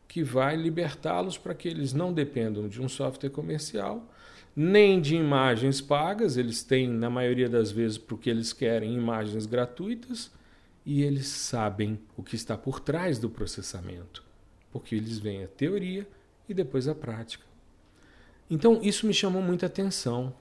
que 0.08 0.22
vai 0.22 0.56
libertá-los 0.56 1.38
para 1.38 1.54
que 1.54 1.68
eles 1.68 1.92
não 1.92 2.12
dependam 2.12 2.68
de 2.68 2.80
um 2.80 2.88
software 2.88 3.30
comercial, 3.30 4.08
nem 4.56 5.00
de 5.00 5.14
imagens 5.14 5.80
pagas, 5.80 6.36
eles 6.36 6.62
têm, 6.62 6.88
na 6.88 7.08
maioria 7.08 7.48
das 7.48 7.70
vezes, 7.70 7.96
porque 7.96 8.28
eles 8.28 8.52
querem 8.52 8.94
imagens 8.94 9.46
gratuitas, 9.46 10.30
e 10.84 11.02
eles 11.02 11.28
sabem 11.28 12.00
o 12.16 12.22
que 12.22 12.34
está 12.34 12.56
por 12.56 12.80
trás 12.80 13.18
do 13.18 13.30
processamento, 13.30 14.24
porque 14.72 14.94
eles 14.94 15.18
veem 15.18 15.44
a 15.44 15.48
teoria 15.48 16.08
e 16.48 16.54
depois 16.54 16.88
a 16.88 16.94
prática. 16.94 17.44
Então, 18.50 18.80
isso 18.82 19.06
me 19.06 19.14
chamou 19.14 19.40
muita 19.40 19.66
atenção. 19.66 20.34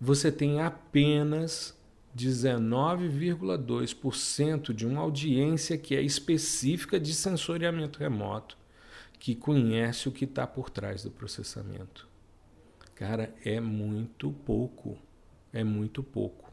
Você 0.00 0.30
tem 0.30 0.60
apenas 0.60 1.76
19,2% 2.16 4.72
de 4.72 4.86
uma 4.86 5.00
audiência 5.00 5.76
que 5.76 5.92
é 5.94 6.02
específica 6.02 7.00
de 7.00 7.14
sensoriamento 7.14 7.98
remoto, 7.98 8.56
que 9.18 9.34
conhece 9.34 10.08
o 10.08 10.12
que 10.12 10.24
está 10.24 10.46
por 10.46 10.70
trás 10.70 11.02
do 11.02 11.10
processamento. 11.10 12.08
Cara, 12.94 13.34
é 13.44 13.60
muito 13.60 14.30
pouco. 14.30 14.96
É 15.52 15.62
muito 15.62 16.02
pouco. 16.02 16.50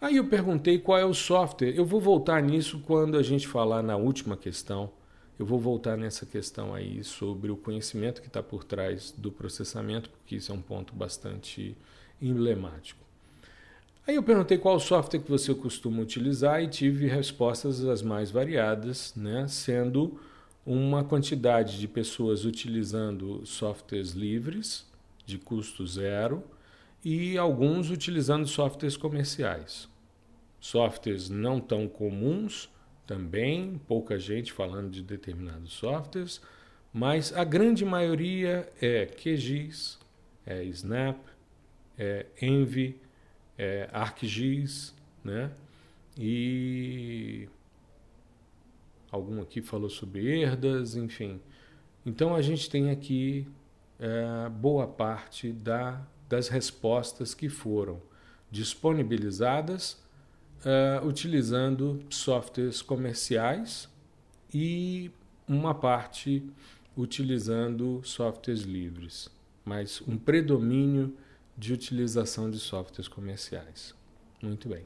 Aí 0.00 0.16
eu 0.16 0.26
perguntei 0.26 0.78
qual 0.78 0.98
é 0.98 1.04
o 1.04 1.14
software. 1.14 1.76
Eu 1.76 1.84
vou 1.84 2.00
voltar 2.00 2.42
nisso 2.42 2.80
quando 2.80 3.18
a 3.18 3.22
gente 3.22 3.46
falar 3.46 3.82
na 3.82 3.96
última 3.96 4.36
questão. 4.36 4.90
Eu 5.38 5.46
vou 5.46 5.58
voltar 5.58 5.96
nessa 5.96 6.26
questão 6.26 6.74
aí 6.74 7.04
sobre 7.04 7.50
o 7.50 7.56
conhecimento 7.56 8.20
que 8.20 8.26
está 8.26 8.42
por 8.42 8.64
trás 8.64 9.12
do 9.12 9.30
processamento, 9.30 10.10
porque 10.10 10.36
isso 10.36 10.52
é 10.52 10.54
um 10.54 10.60
ponto 10.60 10.94
bastante 10.94 11.76
emblemático. 12.20 13.00
Aí 14.06 14.16
eu 14.16 14.22
perguntei 14.22 14.58
qual 14.58 14.80
software 14.80 15.20
que 15.20 15.30
você 15.30 15.54
costuma 15.54 16.02
utilizar 16.02 16.62
e 16.62 16.68
tive 16.68 17.06
respostas 17.06 17.84
as 17.84 18.02
mais 18.02 18.30
variadas, 18.30 19.14
né? 19.14 19.46
sendo 19.46 20.18
uma 20.64 21.04
quantidade 21.04 21.78
de 21.78 21.86
pessoas 21.86 22.44
utilizando 22.44 23.44
softwares 23.46 24.12
livres, 24.12 24.86
de 25.24 25.38
custo 25.38 25.86
zero 25.86 26.42
e 27.04 27.38
alguns 27.38 27.90
utilizando 27.90 28.46
softwares 28.46 28.96
comerciais. 28.96 29.88
Softwares 30.60 31.30
não 31.30 31.60
tão 31.60 31.88
comuns 31.88 32.68
também, 33.06 33.80
pouca 33.88 34.18
gente 34.18 34.52
falando 34.52 34.90
de 34.90 35.02
determinados 35.02 35.72
softwares, 35.72 36.40
mas 36.92 37.32
a 37.32 37.44
grande 37.44 37.84
maioria 37.84 38.68
é 38.80 39.06
QGIS, 39.06 39.98
é 40.44 40.64
Snap, 40.64 41.18
é 42.00 42.24
Envy, 42.40 42.98
é 43.58 43.90
ArcGIS, 43.92 44.94
né? 45.22 45.52
E 46.18 47.46
algum 49.10 49.42
aqui 49.42 49.60
falou 49.60 49.90
sobre 49.90 50.26
herdas, 50.40 50.96
enfim. 50.96 51.42
Então 52.06 52.34
a 52.34 52.40
gente 52.40 52.70
tem 52.70 52.90
aqui 52.90 53.46
é, 53.98 54.48
boa 54.48 54.86
parte 54.86 55.52
da, 55.52 56.02
das 56.26 56.48
respostas 56.48 57.34
que 57.34 57.50
foram 57.50 58.00
disponibilizadas 58.50 60.02
é, 60.64 61.02
utilizando 61.04 62.02
softwares 62.08 62.80
comerciais 62.80 63.90
e 64.54 65.10
uma 65.46 65.74
parte 65.74 66.42
utilizando 66.96 68.00
softwares 68.04 68.62
livres, 68.62 69.30
mas 69.64 70.02
um 70.08 70.16
predomínio 70.16 71.14
de 71.60 71.74
utilização 71.74 72.50
de 72.50 72.58
softwares 72.58 73.06
comerciais. 73.06 73.94
Muito 74.42 74.66
bem. 74.66 74.84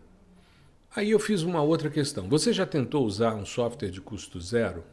Aí 0.94 1.12
eu 1.12 1.20
fiz 1.20 1.42
uma 1.42 1.62
outra 1.62 1.88
questão. 1.88 2.28
Você 2.28 2.52
já 2.52 2.66
tentou 2.66 3.06
usar 3.06 3.34
um 3.34 3.46
software 3.46 3.90
de 3.90 4.00
custo 4.00 4.40
zero? 4.40 4.84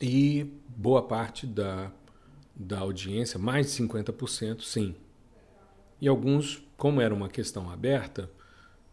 E 0.00 0.44
boa 0.76 1.06
parte 1.06 1.46
da 1.46 1.92
da 2.56 2.78
audiência, 2.78 3.36
mais 3.36 3.66
de 3.66 3.82
50%, 3.82 4.62
sim. 4.62 4.94
E 6.00 6.06
alguns, 6.06 6.62
como 6.76 7.00
era 7.00 7.12
uma 7.12 7.28
questão 7.28 7.68
aberta, 7.68 8.30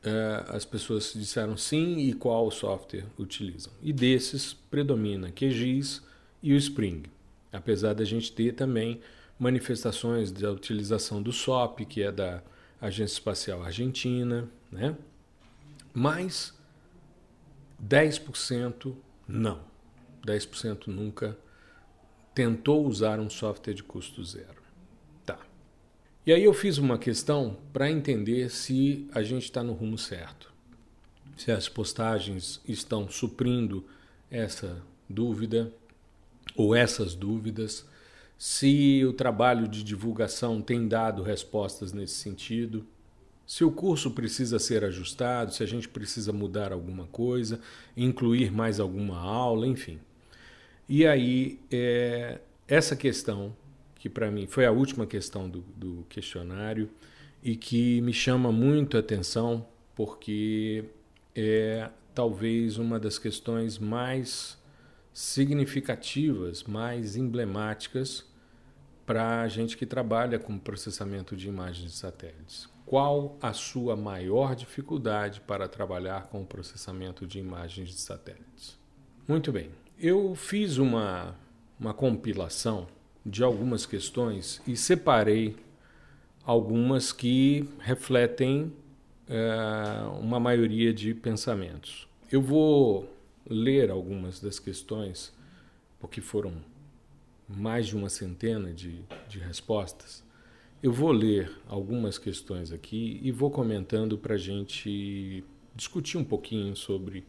eh, 0.04 0.46
as 0.48 0.66
pessoas 0.66 1.14
disseram 1.14 1.56
sim 1.56 2.00
e 2.00 2.14
qual 2.14 2.50
software 2.50 3.06
utilizam. 3.20 3.72
E 3.80 3.94
desses 3.94 4.52
predomina 4.52 5.32
QGIS 5.32 6.02
e 6.42 6.54
o 6.54 6.58
Spring. 6.58 7.04
Apesar 7.54 7.94
da 7.94 8.04
gente 8.04 8.32
ter 8.32 8.54
também 8.54 9.00
manifestações 9.42 10.32
da 10.32 10.52
utilização 10.52 11.20
do 11.20 11.32
SOP, 11.32 11.84
que 11.86 12.04
é 12.04 12.12
da 12.12 12.44
Agência 12.80 13.16
Espacial 13.16 13.64
Argentina, 13.64 14.48
né? 14.72 14.96
mas 15.92 16.56
10% 17.84 18.96
não. 19.28 19.60
10% 20.24 20.86
nunca 20.86 21.36
tentou 22.36 22.86
usar 22.86 23.20
um 23.20 23.32
software 23.32 23.74
de 23.74 23.82
custo 23.82 24.24
zero. 24.24 24.62
Tá. 25.26 25.40
E 26.24 26.32
aí 26.32 26.44
eu 26.44 26.54
fiz 26.54 26.78
uma 26.78 27.00
questão 27.00 27.58
para 27.74 27.90
entender 27.90 28.52
se 28.52 29.10
a 29.12 29.24
gente 29.24 29.46
está 29.46 29.64
no 29.64 29.74
rumo 29.74 29.98
certo. 29.98 30.54
Se 31.36 31.52
as 31.52 31.68
postagens 31.68 32.62
estão 32.68 33.10
suprindo 33.10 33.84
essa 34.30 34.84
dúvida 35.10 35.74
ou 36.56 36.76
essas 36.76 37.16
dúvidas, 37.16 37.90
se 38.42 39.06
o 39.06 39.14
trabalho 39.14 39.68
de 39.68 39.84
divulgação 39.84 40.64
tem 40.64 40.88
dado 40.88 41.22
respostas 41.22 41.94
nesse 41.94 42.16
sentido, 42.16 42.84
se 43.46 43.64
o 43.64 43.70
curso 43.70 44.10
precisa 44.10 44.58
ser 44.58 44.84
ajustado, 44.84 45.54
se 45.54 45.62
a 45.62 45.66
gente 45.68 45.88
precisa 45.88 46.34
mudar 46.34 46.74
alguma 46.74 47.06
coisa, 47.06 47.62
incluir 47.96 48.52
mais 48.52 48.80
alguma 48.80 49.20
aula, 49.20 49.68
enfim. 49.68 50.00
E 50.90 51.06
aí, 51.06 51.60
é, 51.70 52.40
essa 52.68 52.96
questão, 52.96 53.56
que 53.94 54.10
para 54.10 54.32
mim 54.32 54.48
foi 54.48 54.66
a 54.66 54.72
última 54.72 55.06
questão 55.06 55.48
do, 55.48 55.64
do 55.78 56.04
questionário 56.10 56.90
e 57.44 57.56
que 57.56 58.02
me 58.02 58.12
chama 58.12 58.52
muito 58.52 58.98
a 58.98 59.02
atenção, 59.02 59.68
porque 59.96 60.86
é 61.36 61.92
talvez 62.16 62.80
uma 62.80 63.00
das 63.00 63.20
questões 63.20 63.78
mais 63.78 64.58
significativas, 65.14 66.64
mais 66.64 67.16
emblemáticas 67.16 68.31
para 69.06 69.42
a 69.42 69.48
gente 69.48 69.78
que 69.78 69.86
trabalha 69.86 70.40
com 70.40 70.58
processamento 70.58 71.36
de 71.36 71.48
imagens 71.48 71.92
de 71.92 71.98
satélites. 71.98 72.70
Qual 72.86 73.38
a 73.42 73.54
sua 73.54 73.96
maior 73.96 74.56
dificuldade 74.56 75.42
para 75.42 75.68
trabalhar 75.68 76.28
com 76.28 76.42
o 76.42 76.46
processamento 76.46 77.26
de 77.26 77.40
imagens 77.40 77.90
de 77.90 78.00
satélites? 78.00 78.78
Muito 79.28 79.52
bem. 79.52 79.70
Eu 79.98 80.36
fiz 80.36 80.78
uma, 80.78 81.36
uma 81.80 81.94
compilação 81.94 82.88
de 83.26 83.44
algumas 83.44 83.86
questões 83.86 84.62
e 84.68 84.76
separei 84.76 85.56
algumas 86.44 87.12
que 87.14 87.70
refletem 87.80 88.74
é, 89.30 89.54
uma 90.20 90.40
maioria 90.40 90.94
de 90.94 91.14
pensamentos. 91.14 92.08
Eu 92.32 92.42
vou 92.42 93.10
ler 93.50 93.90
algumas 93.90 94.40
das 94.40 94.60
questões, 94.60 95.34
porque 96.00 96.20
foram 96.20 96.54
mais 97.56 97.88
de 97.88 97.96
uma 97.96 98.10
centena 98.10 98.74
de, 98.74 99.04
de 99.28 99.40
respostas. 99.40 100.24
Eu 100.82 100.92
vou 100.92 101.12
ler 101.12 101.52
algumas 101.68 102.18
questões 102.18 102.72
aqui 102.72 103.20
e 103.22 103.32
vou 103.32 103.52
comentando 103.52 104.18
para 104.18 104.36
a 104.36 104.38
gente 104.38 105.44
discutir 105.76 106.18
um 106.18 106.24
pouquinho 106.24 106.76
sobre 106.76 107.24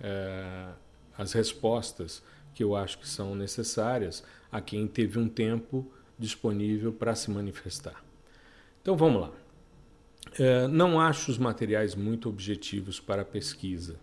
é, 0.00 0.68
as 1.16 1.32
respostas 1.32 2.22
que 2.54 2.62
eu 2.64 2.74
acho 2.74 2.98
que 2.98 3.08
são 3.08 3.34
necessárias 3.34 4.24
a 4.50 4.60
quem 4.60 4.86
teve 4.86 5.18
um 5.18 5.28
tempo 5.28 5.90
disponível 6.18 6.92
para 6.92 7.14
se 7.14 7.30
manifestar. 7.30 8.04
Então 8.82 8.96
vamos 8.96 9.22
lá. 9.22 9.32
É, 10.38 10.66
não 10.66 11.00
acho 11.00 11.30
os 11.30 11.38
materiais 11.38 11.94
muito 11.94 12.28
objetivos 12.28 12.98
para 12.98 13.22
a 13.22 13.24
pesquisa, 13.24 13.96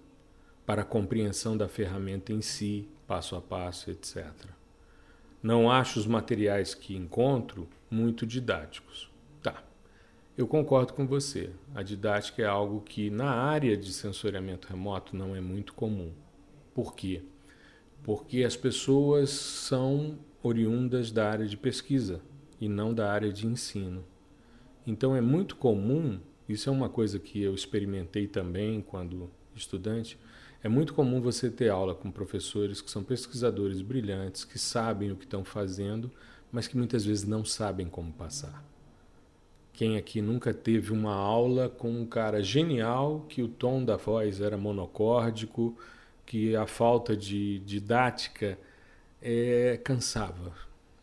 para 0.65 0.81
a 0.81 0.86
compreensão 0.86 1.57
da 1.57 1.67
ferramenta 1.67 2.31
em 2.31 2.41
si, 2.41 2.88
passo 3.05 3.36
a 3.36 3.41
passo, 3.41 3.91
etc. 3.91 4.25
Não 5.45 5.69
acho 5.69 5.99
os 5.99 6.07
materiais 6.07 6.73
que 6.73 6.95
encontro 6.95 7.69
muito 7.87 8.25
didáticos. 8.25 9.11
Tá, 9.43 9.63
eu 10.35 10.47
concordo 10.47 10.93
com 10.93 11.05
você. 11.05 11.51
A 11.75 11.83
didática 11.83 12.41
é 12.41 12.47
algo 12.47 12.81
que 12.81 13.11
na 13.11 13.29
área 13.29 13.77
de 13.77 13.93
sensoriamento 13.93 14.67
remoto 14.67 15.15
não 15.15 15.35
é 15.35 15.39
muito 15.39 15.75
comum. 15.75 16.11
Por 16.73 16.95
quê? 16.95 17.21
Porque 18.01 18.43
as 18.43 18.57
pessoas 18.57 19.29
são 19.29 20.17
oriundas 20.41 21.11
da 21.11 21.29
área 21.29 21.45
de 21.45 21.55
pesquisa 21.55 22.23
e 22.59 22.67
não 22.67 22.91
da 22.91 23.13
área 23.13 23.31
de 23.31 23.45
ensino. 23.45 24.03
Então 24.83 25.15
é 25.15 25.21
muito 25.21 25.57
comum, 25.57 26.19
isso 26.49 26.69
é 26.69 26.71
uma 26.71 26.89
coisa 26.89 27.19
que 27.19 27.39
eu 27.39 27.53
experimentei 27.53 28.25
também 28.25 28.81
quando 28.81 29.29
estudante, 29.53 30.17
é 30.65 30.67
muito 30.67 30.95
comum 30.95 31.22
você 31.22 31.48
ter 31.48 31.69
aula 31.69 31.93
com 31.93 32.10
professores 32.10 32.81
que 32.81 32.89
são 32.89 33.03
pesquisadores 33.03 33.84
brilhantes, 33.84 34.43
que 34.43 34.57
sabem 34.57 35.12
o 35.12 35.15
que 35.15 35.24
estão 35.24 35.45
fazendo, 35.45 36.10
mas 36.51 36.67
que 36.67 36.75
muitas 36.75 37.05
vezes 37.05 37.24
não 37.24 37.45
sabem 37.45 37.88
como 37.88 38.12
passar. 38.12 38.65
Quem 39.72 39.95
aqui 39.95 40.24
nunca 40.24 40.55
teve 40.55 40.91
uma 40.91 41.13
aula 41.13 41.69
com 41.69 41.91
um 41.91 42.03
cara 42.03 42.41
genial 42.41 43.27
que 43.29 43.43
o 43.43 43.48
tom 43.48 43.86
da 43.86 43.95
voz 43.95 44.41
era 44.41 44.57
monocórdico, 44.57 45.77
que 46.25 46.55
a 46.55 46.65
falta 46.65 47.15
de 47.15 47.60
didática 47.60 48.57
é, 49.22 49.79
cansava, 49.84 50.51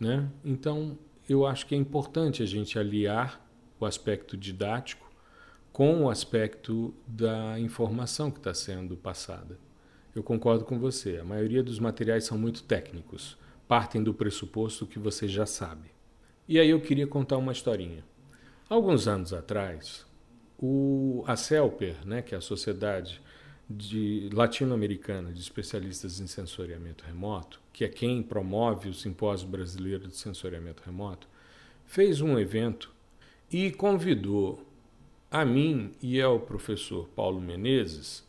né? 0.00 0.28
Então 0.44 0.98
eu 1.28 1.46
acho 1.46 1.68
que 1.68 1.76
é 1.76 1.78
importante 1.78 2.42
a 2.42 2.46
gente 2.46 2.80
aliar 2.80 3.40
o 3.78 3.86
aspecto 3.86 4.36
didático 4.36 5.08
com 5.72 6.04
o 6.04 6.10
aspecto 6.10 6.94
da 7.06 7.58
informação 7.58 8.30
que 8.30 8.38
está 8.38 8.52
sendo 8.52 8.96
passada. 8.96 9.58
Eu 10.14 10.22
concordo 10.22 10.64
com 10.64 10.78
você. 10.78 11.16
A 11.16 11.24
maioria 11.24 11.62
dos 11.62 11.78
materiais 11.78 12.24
são 12.24 12.36
muito 12.36 12.62
técnicos, 12.64 13.38
partem 13.66 14.02
do 14.02 14.12
pressuposto 14.12 14.86
que 14.86 14.98
você 14.98 15.26
já 15.26 15.46
sabe. 15.46 15.88
E 16.46 16.58
aí 16.58 16.68
eu 16.68 16.80
queria 16.80 17.06
contar 17.06 17.38
uma 17.38 17.52
historinha. 17.52 18.04
Alguns 18.68 19.08
anos 19.08 19.32
atrás, 19.32 20.04
o, 20.58 21.24
a 21.26 21.36
CELPER, 21.36 22.06
né, 22.06 22.20
que 22.20 22.34
é 22.34 22.38
a 22.38 22.42
Sociedade 22.42 23.22
de 23.68 24.28
latino-americana 24.32 25.32
de 25.32 25.40
especialistas 25.40 26.20
em 26.20 26.26
sensoriamento 26.26 27.04
remoto, 27.04 27.60
que 27.72 27.84
é 27.84 27.88
quem 27.88 28.22
promove 28.22 28.90
o 28.90 28.94
Simpósio 28.94 29.48
Brasileiro 29.48 30.08
de 30.08 30.16
Sensoriamento 30.16 30.82
Remoto, 30.84 31.26
fez 31.86 32.20
um 32.20 32.38
evento 32.38 32.92
e 33.50 33.70
convidou 33.70 34.62
a 35.32 35.46
mim 35.46 35.92
e 36.02 36.20
ao 36.20 36.38
professor 36.38 37.08
Paulo 37.16 37.40
Menezes, 37.40 38.22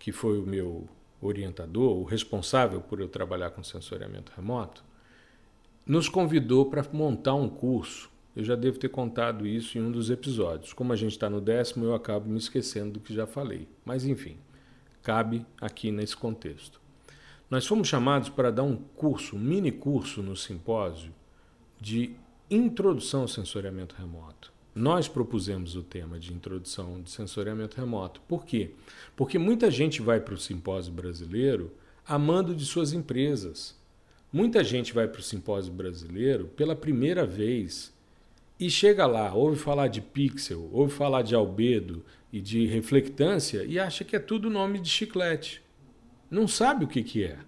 que 0.00 0.10
foi 0.10 0.36
o 0.36 0.44
meu 0.44 0.88
orientador, 1.22 1.96
o 1.96 2.02
responsável 2.02 2.80
por 2.80 2.98
eu 2.98 3.06
trabalhar 3.06 3.50
com 3.50 3.62
sensoriamento 3.62 4.32
remoto, 4.34 4.84
nos 5.86 6.08
convidou 6.08 6.66
para 6.66 6.84
montar 6.92 7.34
um 7.34 7.48
curso. 7.48 8.10
Eu 8.34 8.42
já 8.42 8.56
devo 8.56 8.80
ter 8.80 8.88
contado 8.88 9.46
isso 9.46 9.78
em 9.78 9.82
um 9.82 9.92
dos 9.92 10.10
episódios. 10.10 10.72
Como 10.72 10.92
a 10.92 10.96
gente 10.96 11.12
está 11.12 11.30
no 11.30 11.40
décimo, 11.40 11.84
eu 11.84 11.94
acabo 11.94 12.28
me 12.28 12.36
esquecendo 12.36 12.94
do 12.94 13.00
que 13.00 13.14
já 13.14 13.28
falei. 13.28 13.68
Mas 13.84 14.04
enfim, 14.04 14.36
cabe 15.04 15.46
aqui 15.60 15.92
nesse 15.92 16.16
contexto. 16.16 16.80
Nós 17.48 17.64
fomos 17.64 17.86
chamados 17.86 18.28
para 18.28 18.50
dar 18.50 18.64
um 18.64 18.76
curso, 18.76 19.36
um 19.36 19.38
mini 19.38 19.70
curso 19.70 20.20
no 20.20 20.34
simpósio 20.34 21.14
de 21.80 22.16
introdução 22.50 23.20
ao 23.20 23.28
sensoriamento 23.28 23.94
remoto. 23.94 24.53
Nós 24.74 25.06
propusemos 25.06 25.76
o 25.76 25.82
tema 25.82 26.18
de 26.18 26.32
introdução 26.32 27.00
de 27.00 27.10
sensoriamento 27.10 27.76
remoto. 27.76 28.20
Por 28.26 28.44
quê? 28.44 28.70
Porque 29.14 29.38
muita 29.38 29.70
gente 29.70 30.02
vai 30.02 30.18
para 30.18 30.34
o 30.34 30.38
simpósio 30.38 30.92
brasileiro 30.92 31.72
amando 32.06 32.54
de 32.54 32.66
suas 32.66 32.92
empresas. 32.92 33.76
Muita 34.32 34.64
gente 34.64 34.92
vai 34.92 35.06
para 35.06 35.20
o 35.20 35.22
simpósio 35.22 35.72
brasileiro 35.72 36.48
pela 36.56 36.74
primeira 36.74 37.24
vez 37.24 37.94
e 38.58 38.68
chega 38.68 39.06
lá, 39.06 39.32
ouve 39.32 39.56
falar 39.56 39.86
de 39.86 40.00
pixel, 40.00 40.68
ouve 40.72 40.92
falar 40.92 41.22
de 41.22 41.36
albedo 41.36 42.04
e 42.32 42.40
de 42.40 42.66
reflectância 42.66 43.64
e 43.64 43.78
acha 43.78 44.04
que 44.04 44.16
é 44.16 44.18
tudo 44.18 44.50
nome 44.50 44.80
de 44.80 44.88
chiclete. 44.88 45.62
Não 46.28 46.48
sabe 46.48 46.84
o 46.84 46.88
que, 46.88 47.04
que 47.04 47.22
é. 47.22 47.38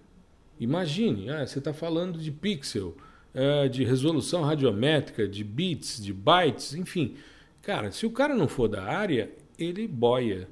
Imagine, 0.60 1.30
ah, 1.30 1.44
você 1.44 1.58
está 1.58 1.72
falando 1.72 2.20
de 2.20 2.30
pixel, 2.30 2.96
é, 3.36 3.68
de 3.68 3.84
resolução 3.84 4.42
radiométrica, 4.42 5.28
de 5.28 5.44
bits, 5.44 6.02
de 6.02 6.10
bytes, 6.10 6.74
enfim. 6.74 7.16
Cara, 7.60 7.92
se 7.92 8.06
o 8.06 8.10
cara 8.10 8.34
não 8.34 8.48
for 8.48 8.66
da 8.66 8.82
área, 8.82 9.30
ele 9.58 9.86
boia. 9.86 10.48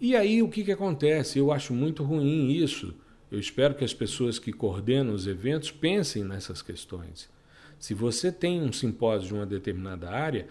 E 0.00 0.16
aí 0.16 0.42
o 0.42 0.48
que, 0.48 0.64
que 0.64 0.72
acontece? 0.72 1.38
Eu 1.38 1.52
acho 1.52 1.72
muito 1.72 2.02
ruim 2.02 2.50
isso. 2.50 2.92
Eu 3.30 3.38
espero 3.38 3.74
que 3.74 3.84
as 3.84 3.94
pessoas 3.94 4.36
que 4.36 4.52
coordenam 4.52 5.14
os 5.14 5.28
eventos 5.28 5.70
pensem 5.70 6.24
nessas 6.24 6.60
questões. 6.60 7.30
Se 7.78 7.94
você 7.94 8.32
tem 8.32 8.60
um 8.62 8.72
simpósio 8.72 9.28
de 9.28 9.34
uma 9.34 9.46
determinada 9.46 10.10
área, 10.10 10.48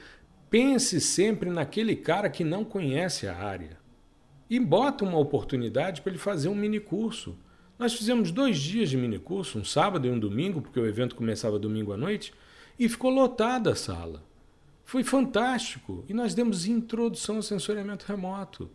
pense 0.50 1.02
sempre 1.02 1.50
naquele 1.50 1.98
cara 1.98 2.30
que 2.30 2.46
não 2.46 2.64
conhece 2.64 3.28
a 3.28 3.36
área. 3.36 3.78
E 4.50 4.58
bota 4.58 5.04
uma 5.04 5.18
oportunidade 5.18 6.02
para 6.02 6.12
ele 6.14 6.20
fazer 6.20 6.48
um 6.48 6.56
mini 6.56 6.80
curso. 6.80 7.38
Nós 7.78 7.94
fizemos 7.94 8.32
dois 8.32 8.58
dias 8.58 8.90
de 8.90 8.98
minicurso, 8.98 9.60
um 9.60 9.64
sábado 9.64 10.08
e 10.08 10.10
um 10.10 10.18
domingo, 10.18 10.62
porque 10.62 10.80
o 10.80 10.86
evento 10.86 11.16
começava 11.16 11.60
domingo 11.60 11.94
à 11.94 11.98
noite, 11.98 12.34
e 12.80 12.90
ficou 12.90 13.12
lotada 13.12 13.72
a 13.72 13.76
sala. 13.76 14.24
Foi 14.84 15.04
fantástico. 15.04 16.04
E 16.10 16.14
nós 16.14 16.34
demos 16.34 16.66
introdução 16.66 17.36
ao 17.36 17.44
sensoriamento 17.44 18.06
remoto. 18.08 18.70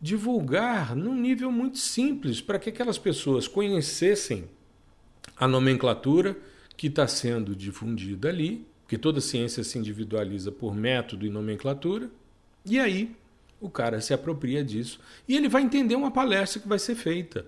Divulgar 0.00 0.96
num 0.96 1.14
nível 1.14 1.52
muito 1.52 1.78
simples, 1.78 2.40
para 2.40 2.58
que 2.58 2.70
aquelas 2.70 2.98
pessoas 2.98 3.46
conhecessem 3.46 4.48
a 5.36 5.46
nomenclatura 5.46 6.36
que 6.76 6.88
está 6.88 7.06
sendo 7.06 7.54
difundida 7.54 8.28
ali, 8.28 8.66
porque 8.82 8.98
toda 8.98 9.20
ciência 9.20 9.62
se 9.62 9.78
individualiza 9.78 10.50
por 10.50 10.74
método 10.74 11.24
e 11.24 11.30
nomenclatura, 11.30 12.10
e 12.64 12.80
aí 12.80 13.14
o 13.60 13.70
cara 13.70 14.00
se 14.00 14.12
apropria 14.12 14.64
disso. 14.64 14.98
E 15.28 15.36
ele 15.36 15.48
vai 15.48 15.62
entender 15.62 15.94
uma 15.94 16.10
palestra 16.10 16.60
que 16.60 16.66
vai 16.66 16.78
ser 16.78 16.96
feita 16.96 17.46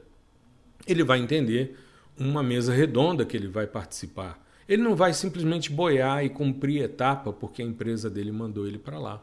ele 0.87 1.05
vai 1.05 1.19
entender 1.19 1.79
uma 2.19 2.43
mesa 2.43 2.73
redonda 2.73 3.25
que 3.25 3.37
ele 3.37 3.49
vai 3.49 3.67
participar. 3.67 4.41
Ele 4.69 4.83
não 4.83 4.95
vai 4.95 5.13
simplesmente 5.13 5.71
boiar 5.71 6.25
e 6.25 6.29
cumprir 6.29 6.83
etapa 6.83 7.33
porque 7.33 7.63
a 7.63 7.65
empresa 7.65 8.09
dele 8.09 8.33
mandou 8.33 8.67
ele 8.67 8.79
para 8.79 8.99
lá. 8.99 9.23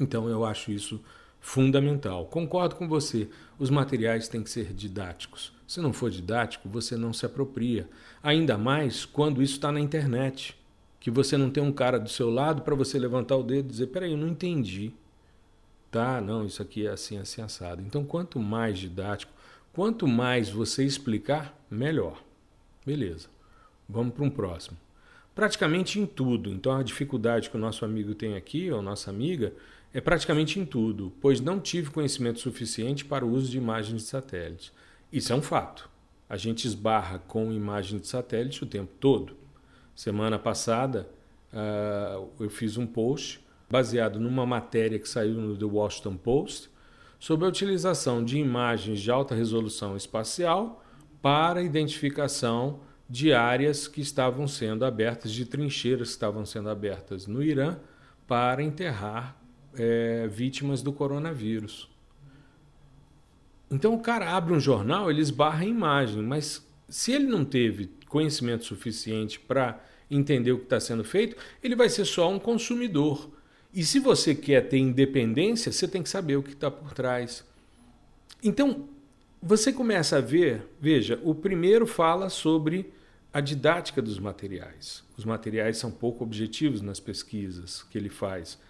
Então 0.00 0.28
eu 0.28 0.44
acho 0.44 0.70
isso 0.72 1.00
fundamental. 1.40 2.24
Concordo 2.26 2.74
com 2.76 2.88
você, 2.88 3.28
os 3.58 3.68
materiais 3.68 4.28
têm 4.28 4.42
que 4.42 4.50
ser 4.50 4.72
didáticos. 4.72 5.52
Se 5.66 5.80
não 5.80 5.92
for 5.92 6.10
didático, 6.10 6.68
você 6.68 6.96
não 6.96 7.12
se 7.12 7.26
apropria. 7.26 7.88
Ainda 8.22 8.56
mais 8.56 9.04
quando 9.04 9.42
isso 9.42 9.54
está 9.54 9.70
na 9.70 9.80
internet, 9.80 10.56
que 11.00 11.10
você 11.10 11.36
não 11.36 11.50
tem 11.50 11.62
um 11.62 11.72
cara 11.72 11.98
do 11.98 12.08
seu 12.08 12.30
lado 12.30 12.62
para 12.62 12.74
você 12.74 12.98
levantar 12.98 13.36
o 13.36 13.42
dedo 13.42 13.66
e 13.66 13.70
dizer: 13.70 13.88
peraí, 13.88 14.12
eu 14.12 14.16
não 14.16 14.28
entendi. 14.28 14.90
Tá, 15.90 16.18
não, 16.20 16.46
isso 16.46 16.62
aqui 16.62 16.86
é 16.86 16.90
assim, 16.90 17.18
assim, 17.18 17.42
assado. 17.42 17.82
Então, 17.82 18.04
quanto 18.04 18.40
mais 18.40 18.78
didático, 18.78 19.30
Quanto 19.74 20.06
mais 20.06 20.48
você 20.48 20.84
explicar, 20.84 21.52
melhor. 21.68 22.22
Beleza. 22.86 23.28
Vamos 23.88 24.14
para 24.14 24.24
um 24.24 24.30
próximo. 24.30 24.76
Praticamente 25.34 25.98
em 25.98 26.06
tudo. 26.06 26.50
Então 26.50 26.72
a 26.72 26.82
dificuldade 26.82 27.50
que 27.50 27.56
o 27.56 27.60
nosso 27.60 27.84
amigo 27.84 28.14
tem 28.14 28.36
aqui, 28.36 28.70
ou 28.70 28.80
nossa 28.80 29.10
amiga, 29.10 29.52
é 29.92 30.00
praticamente 30.00 30.60
em 30.60 30.64
tudo, 30.64 31.12
pois 31.20 31.40
não 31.40 31.58
tive 31.58 31.90
conhecimento 31.90 32.38
suficiente 32.38 33.04
para 33.04 33.26
o 33.26 33.32
uso 33.32 33.50
de 33.50 33.58
imagens 33.58 34.02
de 34.02 34.08
satélite. 34.08 34.72
Isso 35.12 35.32
é 35.32 35.36
um 35.36 35.42
fato. 35.42 35.90
A 36.28 36.36
gente 36.36 36.66
esbarra 36.66 37.18
com 37.18 37.52
imagem 37.52 37.98
de 37.98 38.06
satélite 38.06 38.62
o 38.62 38.66
tempo 38.66 38.92
todo. 39.00 39.36
Semana 39.94 40.38
passada 40.38 41.08
uh, 41.52 42.28
eu 42.38 42.48
fiz 42.48 42.76
um 42.76 42.86
post 42.86 43.44
baseado 43.68 44.20
numa 44.20 44.46
matéria 44.46 45.00
que 45.00 45.08
saiu 45.08 45.34
no 45.34 45.56
The 45.56 45.64
Washington 45.64 46.16
Post 46.16 46.70
sobre 47.24 47.46
a 47.46 47.48
utilização 47.48 48.22
de 48.22 48.36
imagens 48.36 49.00
de 49.00 49.10
alta 49.10 49.34
resolução 49.34 49.96
espacial 49.96 50.84
para 51.22 51.62
identificação 51.62 52.80
de 53.08 53.32
áreas 53.32 53.88
que 53.88 54.02
estavam 54.02 54.46
sendo 54.46 54.84
abertas, 54.84 55.32
de 55.32 55.46
trincheiras 55.46 56.08
que 56.08 56.14
estavam 56.16 56.44
sendo 56.44 56.68
abertas 56.68 57.26
no 57.26 57.42
Irã 57.42 57.78
para 58.26 58.62
enterrar 58.62 59.40
é, 59.72 60.28
vítimas 60.28 60.82
do 60.82 60.92
coronavírus. 60.92 61.88
Então 63.70 63.94
o 63.94 64.00
cara 64.00 64.36
abre 64.36 64.52
um 64.52 64.60
jornal, 64.60 65.10
ele 65.10 65.22
esbarra 65.22 65.62
a 65.62 65.66
imagem, 65.66 66.22
mas 66.22 66.62
se 66.90 67.10
ele 67.10 67.24
não 67.24 67.42
teve 67.42 67.90
conhecimento 68.06 68.66
suficiente 68.66 69.40
para 69.40 69.82
entender 70.10 70.52
o 70.52 70.58
que 70.58 70.64
está 70.64 70.78
sendo 70.78 71.02
feito, 71.02 71.38
ele 71.62 71.74
vai 71.74 71.88
ser 71.88 72.04
só 72.04 72.30
um 72.30 72.38
consumidor. 72.38 73.30
E 73.74 73.84
se 73.84 73.98
você 73.98 74.36
quer 74.36 74.68
ter 74.68 74.78
independência, 74.78 75.72
você 75.72 75.88
tem 75.88 76.00
que 76.00 76.08
saber 76.08 76.36
o 76.36 76.42
que 76.42 76.52
está 76.52 76.70
por 76.70 76.92
trás. 76.92 77.44
Então, 78.40 78.88
você 79.42 79.72
começa 79.72 80.18
a 80.18 80.20
ver, 80.20 80.64
veja, 80.80 81.20
o 81.24 81.34
primeiro 81.34 81.84
fala 81.84 82.30
sobre 82.30 82.92
a 83.32 83.40
didática 83.40 84.00
dos 84.00 84.18
materiais. 84.20 85.02
Os 85.18 85.24
materiais 85.24 85.76
são 85.76 85.90
pouco 85.90 86.22
objetivos 86.22 86.80
nas 86.80 87.00
pesquisas 87.00 87.82
que 87.90 87.98
ele 87.98 88.08
faz. 88.08 88.60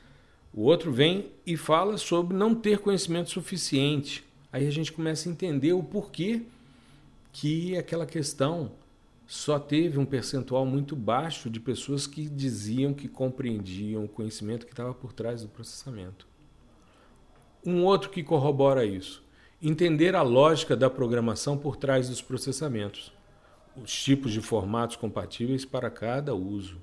O 0.54 0.62
outro 0.62 0.90
vem 0.90 1.32
e 1.46 1.54
fala 1.54 1.98
sobre 1.98 2.34
não 2.34 2.54
ter 2.54 2.78
conhecimento 2.78 3.28
suficiente. 3.28 4.24
Aí 4.50 4.66
a 4.66 4.70
gente 4.70 4.90
começa 4.90 5.28
a 5.28 5.32
entender 5.32 5.74
o 5.74 5.82
porquê 5.82 6.42
que 7.30 7.76
aquela 7.76 8.06
questão 8.06 8.72
só 9.26 9.58
teve 9.58 9.98
um 9.98 10.04
percentual 10.04 10.66
muito 10.66 10.94
baixo 10.94 11.48
de 11.48 11.58
pessoas 11.58 12.06
que 12.06 12.28
diziam 12.28 12.92
que 12.92 13.08
compreendiam 13.08 14.04
o 14.04 14.08
conhecimento 14.08 14.66
que 14.66 14.72
estava 14.72 14.92
por 14.92 15.12
trás 15.12 15.42
do 15.42 15.48
processamento. 15.48 16.26
Um 17.64 17.84
outro 17.84 18.10
que 18.10 18.22
corrobora 18.22 18.84
isso: 18.84 19.22
entender 19.62 20.14
a 20.14 20.22
lógica 20.22 20.76
da 20.76 20.90
programação 20.90 21.56
por 21.56 21.76
trás 21.76 22.08
dos 22.08 22.20
processamentos, 22.20 23.12
os 23.82 24.04
tipos 24.04 24.32
de 24.32 24.42
formatos 24.42 24.96
compatíveis 24.96 25.64
para 25.64 25.90
cada 25.90 26.34
uso. 26.34 26.76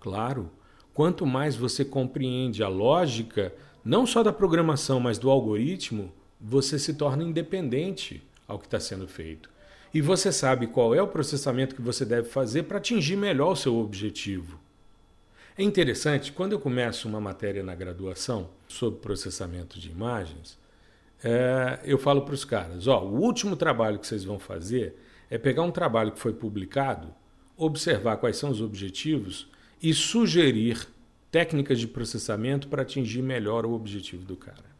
Claro, 0.00 0.50
quanto 0.92 1.24
mais 1.24 1.54
você 1.54 1.84
compreende 1.84 2.62
a 2.62 2.68
lógica, 2.68 3.54
não 3.84 4.04
só 4.04 4.22
da 4.22 4.32
programação, 4.32 4.98
mas 4.98 5.16
do 5.16 5.30
algoritmo, 5.30 6.12
você 6.40 6.78
se 6.78 6.94
torna 6.94 7.22
independente 7.22 8.22
ao 8.46 8.58
que 8.58 8.66
está 8.66 8.80
sendo 8.80 9.06
feito 9.06 9.53
e 9.94 10.00
você 10.00 10.32
sabe 10.32 10.66
qual 10.66 10.92
é 10.92 11.00
o 11.00 11.06
processamento 11.06 11.76
que 11.76 11.80
você 11.80 12.04
deve 12.04 12.28
fazer 12.28 12.64
para 12.64 12.78
atingir 12.78 13.14
melhor 13.14 13.52
o 13.52 13.56
seu 13.56 13.76
objetivo. 13.76 14.58
É 15.56 15.62
interessante, 15.62 16.32
quando 16.32 16.50
eu 16.50 16.58
começo 16.58 17.08
uma 17.08 17.20
matéria 17.20 17.62
na 17.62 17.76
graduação 17.76 18.50
sobre 18.66 18.98
processamento 18.98 19.78
de 19.78 19.88
imagens, 19.88 20.58
é, 21.22 21.78
eu 21.84 21.96
falo 21.96 22.22
para 22.22 22.34
os 22.34 22.44
caras: 22.44 22.88
ó, 22.88 23.04
o 23.04 23.20
último 23.20 23.54
trabalho 23.54 24.00
que 24.00 24.06
vocês 24.08 24.24
vão 24.24 24.36
fazer 24.36 24.96
é 25.30 25.38
pegar 25.38 25.62
um 25.62 25.70
trabalho 25.70 26.10
que 26.10 26.18
foi 26.18 26.32
publicado, 26.32 27.14
observar 27.56 28.16
quais 28.16 28.36
são 28.36 28.50
os 28.50 28.60
objetivos 28.60 29.48
e 29.80 29.94
sugerir 29.94 30.88
técnicas 31.30 31.78
de 31.78 31.86
processamento 31.86 32.66
para 32.66 32.82
atingir 32.82 33.22
melhor 33.22 33.64
o 33.64 33.72
objetivo 33.72 34.24
do 34.24 34.36
cara. 34.36 34.73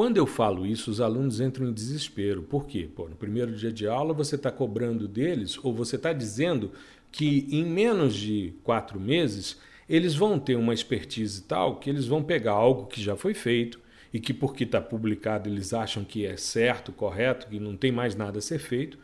Quando 0.00 0.16
eu 0.16 0.26
falo 0.26 0.66
isso, 0.66 0.90
os 0.90 0.98
alunos 0.98 1.42
entram 1.42 1.68
em 1.68 1.74
desespero. 1.74 2.42
Por 2.42 2.66
quê? 2.66 2.88
Pô, 2.96 3.06
no 3.06 3.14
primeiro 3.14 3.54
dia 3.54 3.70
de 3.70 3.86
aula 3.86 4.14
você 4.14 4.34
está 4.34 4.50
cobrando 4.50 5.06
deles, 5.06 5.62
ou 5.62 5.74
você 5.74 5.96
está 5.96 6.10
dizendo 6.10 6.72
que 7.12 7.46
em 7.50 7.66
menos 7.66 8.14
de 8.14 8.54
quatro 8.64 8.98
meses 8.98 9.58
eles 9.86 10.14
vão 10.14 10.38
ter 10.38 10.54
uma 10.54 10.72
expertise 10.72 11.42
tal 11.42 11.76
que 11.76 11.90
eles 11.90 12.06
vão 12.06 12.22
pegar 12.22 12.52
algo 12.52 12.86
que 12.86 13.02
já 13.02 13.14
foi 13.14 13.34
feito 13.34 13.78
e 14.10 14.18
que, 14.18 14.32
porque 14.32 14.64
está 14.64 14.80
publicado, 14.80 15.50
eles 15.50 15.74
acham 15.74 16.02
que 16.02 16.24
é 16.24 16.34
certo, 16.34 16.92
correto, 16.92 17.48
que 17.48 17.60
não 17.60 17.76
tem 17.76 17.92
mais 17.92 18.14
nada 18.14 18.38
a 18.38 18.40
ser 18.40 18.58
feito. 18.58 18.98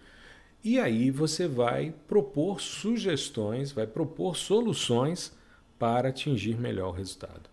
E 0.64 0.80
aí 0.80 1.10
você 1.10 1.46
vai 1.46 1.92
propor 2.08 2.58
sugestões, 2.58 3.70
vai 3.70 3.86
propor 3.86 4.34
soluções 4.34 5.36
para 5.78 6.08
atingir 6.08 6.56
melhor 6.56 6.88
o 6.88 6.96
resultado. 6.96 7.50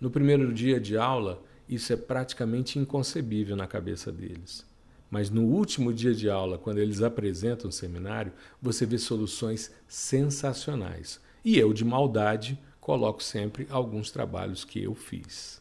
No 0.00 0.10
primeiro 0.10 0.52
dia 0.52 0.80
de 0.80 0.96
aula, 0.96 1.40
isso 1.70 1.92
é 1.92 1.96
praticamente 1.96 2.78
inconcebível 2.78 3.54
na 3.54 3.66
cabeça 3.66 4.10
deles. 4.10 4.66
Mas 5.08 5.30
no 5.30 5.42
último 5.42 5.92
dia 5.92 6.12
de 6.12 6.28
aula, 6.28 6.58
quando 6.58 6.78
eles 6.78 7.00
apresentam 7.00 7.70
o 7.70 7.72
seminário, 7.72 8.32
você 8.60 8.84
vê 8.84 8.98
soluções 8.98 9.70
sensacionais. 9.86 11.20
E 11.44 11.58
eu, 11.58 11.72
de 11.72 11.84
maldade, 11.84 12.58
coloco 12.80 13.22
sempre 13.22 13.66
alguns 13.70 14.10
trabalhos 14.10 14.64
que 14.64 14.82
eu 14.82 14.94
fiz. 14.94 15.60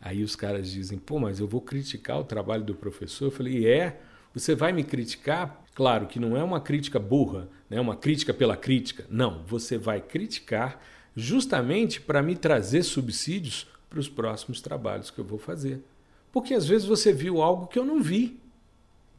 Aí 0.00 0.22
os 0.22 0.36
caras 0.36 0.70
dizem: 0.70 0.98
pô, 0.98 1.18
mas 1.18 1.40
eu 1.40 1.48
vou 1.48 1.60
criticar 1.60 2.20
o 2.20 2.24
trabalho 2.24 2.64
do 2.64 2.74
professor? 2.74 3.26
Eu 3.26 3.30
falei: 3.30 3.66
é, 3.66 4.00
você 4.34 4.54
vai 4.54 4.72
me 4.72 4.84
criticar? 4.84 5.64
Claro 5.74 6.06
que 6.06 6.20
não 6.20 6.36
é 6.36 6.42
uma 6.42 6.60
crítica 6.60 6.98
burra, 6.98 7.48
né? 7.70 7.80
uma 7.80 7.96
crítica 7.96 8.34
pela 8.34 8.56
crítica. 8.56 9.06
Não, 9.08 9.42
você 9.46 9.78
vai 9.78 10.00
criticar 10.00 10.78
justamente 11.16 12.00
para 12.00 12.22
me 12.22 12.36
trazer 12.36 12.82
subsídios 12.82 13.66
para 13.92 14.00
os 14.00 14.08
próximos 14.08 14.62
trabalhos 14.62 15.10
que 15.10 15.18
eu 15.18 15.24
vou 15.24 15.38
fazer. 15.38 15.82
Porque 16.32 16.54
às 16.54 16.66
vezes 16.66 16.88
você 16.88 17.12
viu 17.12 17.42
algo 17.42 17.66
que 17.66 17.78
eu 17.78 17.84
não 17.84 18.02
vi. 18.02 18.40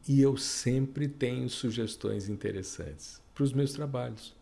E 0.08 0.20
eu 0.20 0.36
sempre 0.36 1.06
tenho 1.06 1.48
sugestões 1.48 2.28
interessantes 2.28 3.22
para 3.32 3.44
os 3.44 3.52
meus 3.52 3.72
trabalhos. 3.72 4.34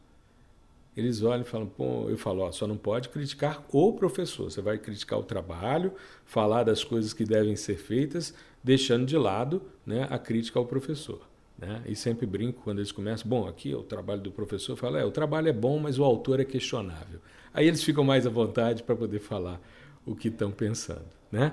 Eles 0.96 1.22
olham 1.22 1.42
e 1.42 1.44
falam, 1.46 1.66
pô, 1.66 2.08
eu 2.08 2.18
falo, 2.18 2.42
ó, 2.42 2.50
só 2.50 2.66
não 2.66 2.76
pode 2.76 3.10
criticar 3.10 3.64
o 3.70 3.92
professor. 3.92 4.50
Você 4.50 4.60
vai 4.60 4.78
criticar 4.78 5.18
o 5.18 5.22
trabalho, 5.22 5.92
falar 6.24 6.64
das 6.64 6.82
coisas 6.82 7.12
que 7.12 7.24
devem 7.24 7.54
ser 7.54 7.76
feitas, 7.76 8.34
deixando 8.64 9.06
de 9.06 9.16
lado 9.16 9.62
né, 9.86 10.06
a 10.10 10.18
crítica 10.18 10.58
ao 10.58 10.66
professor. 10.66 11.20
Né? 11.58 11.82
E 11.86 11.94
sempre 11.94 12.26
brinco 12.26 12.62
quando 12.62 12.78
eles 12.78 12.90
começam, 12.90 13.28
bom, 13.28 13.46
aqui 13.46 13.72
é 13.72 13.76
o 13.76 13.82
trabalho 13.82 14.20
do 14.20 14.32
professor, 14.32 14.76
falo, 14.76 14.96
é, 14.96 15.04
o 15.04 15.10
trabalho 15.10 15.48
é 15.48 15.52
bom, 15.52 15.78
mas 15.78 15.98
o 15.98 16.04
autor 16.04 16.40
é 16.40 16.44
questionável. 16.44 17.20
Aí 17.54 17.68
eles 17.68 17.84
ficam 17.84 18.02
mais 18.02 18.26
à 18.26 18.30
vontade 18.30 18.82
para 18.82 18.96
poder 18.96 19.20
falar 19.20 19.60
o 20.06 20.14
que 20.14 20.28
estão 20.28 20.50
pensando. 20.50 21.06
Né? 21.30 21.52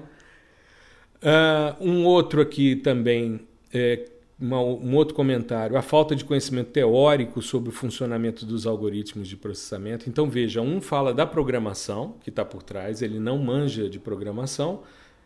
Uh, 1.22 1.84
um 1.84 2.06
outro 2.06 2.42
aqui 2.42 2.76
também, 2.76 3.42
é, 3.74 4.06
uma, 4.40 4.62
um 4.62 4.96
outro 4.96 5.14
comentário, 5.14 5.78
a 5.78 5.82
falta 5.82 6.16
de 6.16 6.24
conhecimento 6.24 6.72
teórico 6.72 7.42
sobre 7.42 7.70
o 7.70 7.72
funcionamento 7.72 8.46
dos 8.46 8.66
algoritmos 8.66 9.28
de 9.28 9.36
processamento. 9.36 10.10
Então, 10.10 10.30
veja, 10.30 10.62
um 10.62 10.80
fala 10.80 11.14
da 11.14 11.26
programação, 11.26 12.16
que 12.24 12.30
está 12.30 12.46
por 12.46 12.64
trás, 12.64 13.02
ele 13.02 13.20
não 13.20 13.38
manja 13.38 13.90
de 13.90 14.00
programação, 14.00 14.84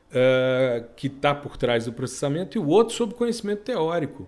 uh, 0.09 0.85
que 0.95 1.07
está 1.07 1.33
por 1.35 1.57
trás 1.57 1.85
do 1.85 1.93
processamento, 1.93 2.57
e 2.57 2.59
o 2.59 2.67
outro 2.67 2.95
sobre 2.95 3.15
conhecimento 3.15 3.61
teórico. 3.61 4.27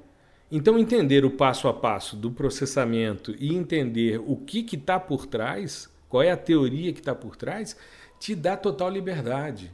Então, 0.51 0.77
entender 0.77 1.25
o 1.25 1.31
passo 1.31 1.67
a 1.67 1.73
passo 1.73 2.15
do 2.15 2.29
processamento 2.29 3.35
e 3.39 3.55
entender 3.55 4.21
o 4.23 4.35
que 4.35 4.63
está 4.75 4.99
por 4.99 5.25
trás, 5.25 5.89
qual 6.07 6.21
é 6.21 6.29
a 6.29 6.37
teoria 6.37 6.93
que 6.93 6.99
está 6.99 7.15
por 7.15 7.35
trás, 7.35 7.75
te 8.25 8.33
dá 8.33 8.57
total 8.57 8.89
liberdade. 8.89 9.71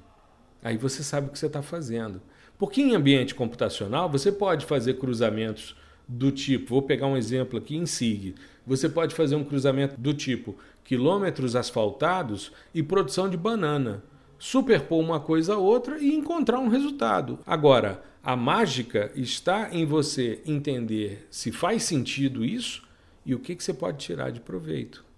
Aí 0.61 0.75
você 0.75 1.03
sabe 1.03 1.27
o 1.27 1.29
que 1.29 1.39
você 1.39 1.45
está 1.45 1.61
fazendo. 1.61 2.21
Porque 2.57 2.81
em 2.81 2.93
ambiente 2.93 3.33
computacional 3.33 4.09
você 4.09 4.29
pode 4.29 4.65
fazer 4.65 4.95
cruzamentos 4.95 5.73
do 6.05 6.33
tipo, 6.33 6.71
vou 6.71 6.81
pegar 6.81 7.07
um 7.07 7.15
exemplo 7.15 7.57
aqui 7.57 7.77
em 7.77 7.85
SIG, 7.85 8.35
você 8.67 8.89
pode 8.89 9.15
fazer 9.15 9.37
um 9.37 9.43
cruzamento 9.45 9.95
do 9.97 10.13
tipo 10.13 10.57
quilômetros 10.83 11.55
asfaltados 11.55 12.51
e 12.73 12.83
produção 12.83 13.29
de 13.29 13.37
banana. 13.37 14.03
Superpor 14.37 14.99
uma 14.99 15.21
coisa 15.21 15.53
a 15.53 15.57
outra 15.57 15.97
e 15.97 16.13
encontrar 16.13 16.59
um 16.59 16.67
resultado. 16.67 17.39
Agora, 17.47 18.03
a 18.21 18.35
mágica 18.35 19.13
está 19.15 19.69
em 19.71 19.85
você 19.85 20.41
entender 20.45 21.25
se 21.31 21.53
faz 21.53 21.83
sentido 21.83 22.43
isso 22.43 22.83
e 23.25 23.33
o 23.33 23.39
que, 23.39 23.55
que 23.55 23.63
você 23.63 23.73
pode 23.73 23.99
tirar 23.99 24.29
de 24.29 24.41
proveito 24.41 25.09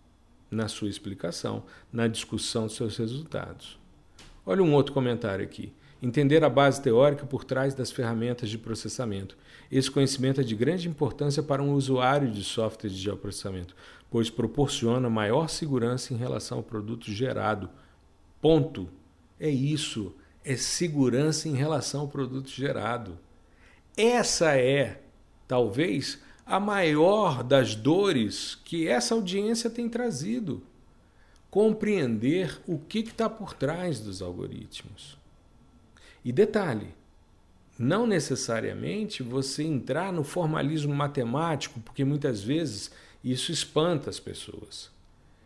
na 0.53 0.67
sua 0.67 0.89
explicação, 0.89 1.63
na 1.91 2.07
discussão 2.07 2.67
dos 2.67 2.75
seus 2.75 2.97
resultados. 2.97 3.79
Olha 4.45 4.61
um 4.61 4.73
outro 4.73 4.93
comentário 4.93 5.43
aqui. 5.43 5.73
Entender 6.01 6.43
a 6.43 6.49
base 6.49 6.81
teórica 6.81 7.25
por 7.25 7.45
trás 7.45 7.73
das 7.73 7.89
ferramentas 7.89 8.49
de 8.49 8.57
processamento. 8.57 9.37
Esse 9.71 9.89
conhecimento 9.89 10.41
é 10.41 10.43
de 10.43 10.53
grande 10.53 10.89
importância 10.89 11.41
para 11.41 11.63
um 11.63 11.73
usuário 11.73 12.29
de 12.29 12.43
software 12.43 12.89
de 12.89 12.97
geoprocessamento, 12.97 13.73
pois 14.11 14.29
proporciona 14.29 15.09
maior 15.09 15.49
segurança 15.49 16.13
em 16.13 16.17
relação 16.17 16.57
ao 16.57 16.63
produto 16.63 17.09
gerado. 17.09 17.69
Ponto. 18.41 18.89
É 19.39 19.49
isso. 19.49 20.13
É 20.43 20.57
segurança 20.57 21.47
em 21.47 21.55
relação 21.55 22.01
ao 22.01 22.07
produto 22.09 22.49
gerado. 22.49 23.17
Essa 23.95 24.57
é, 24.57 25.01
talvez, 25.47 26.19
a 26.45 26.59
maior 26.59 27.43
das 27.43 27.75
dores 27.75 28.55
que 28.63 28.87
essa 28.87 29.15
audiência 29.15 29.69
tem 29.69 29.87
trazido. 29.87 30.61
Compreender 31.49 32.59
o 32.67 32.79
que 32.79 32.99
está 32.99 33.29
por 33.29 33.53
trás 33.53 33.99
dos 33.99 34.21
algoritmos. 34.21 35.17
E 36.25 36.31
detalhe, 36.31 36.87
não 37.77 38.07
necessariamente 38.07 39.21
você 39.21 39.63
entrar 39.63 40.11
no 40.11 40.23
formalismo 40.23 40.93
matemático, 40.93 41.79
porque 41.79 42.03
muitas 42.03 42.41
vezes 42.41 42.91
isso 43.23 43.51
espanta 43.51 44.09
as 44.09 44.19
pessoas. 44.19 44.91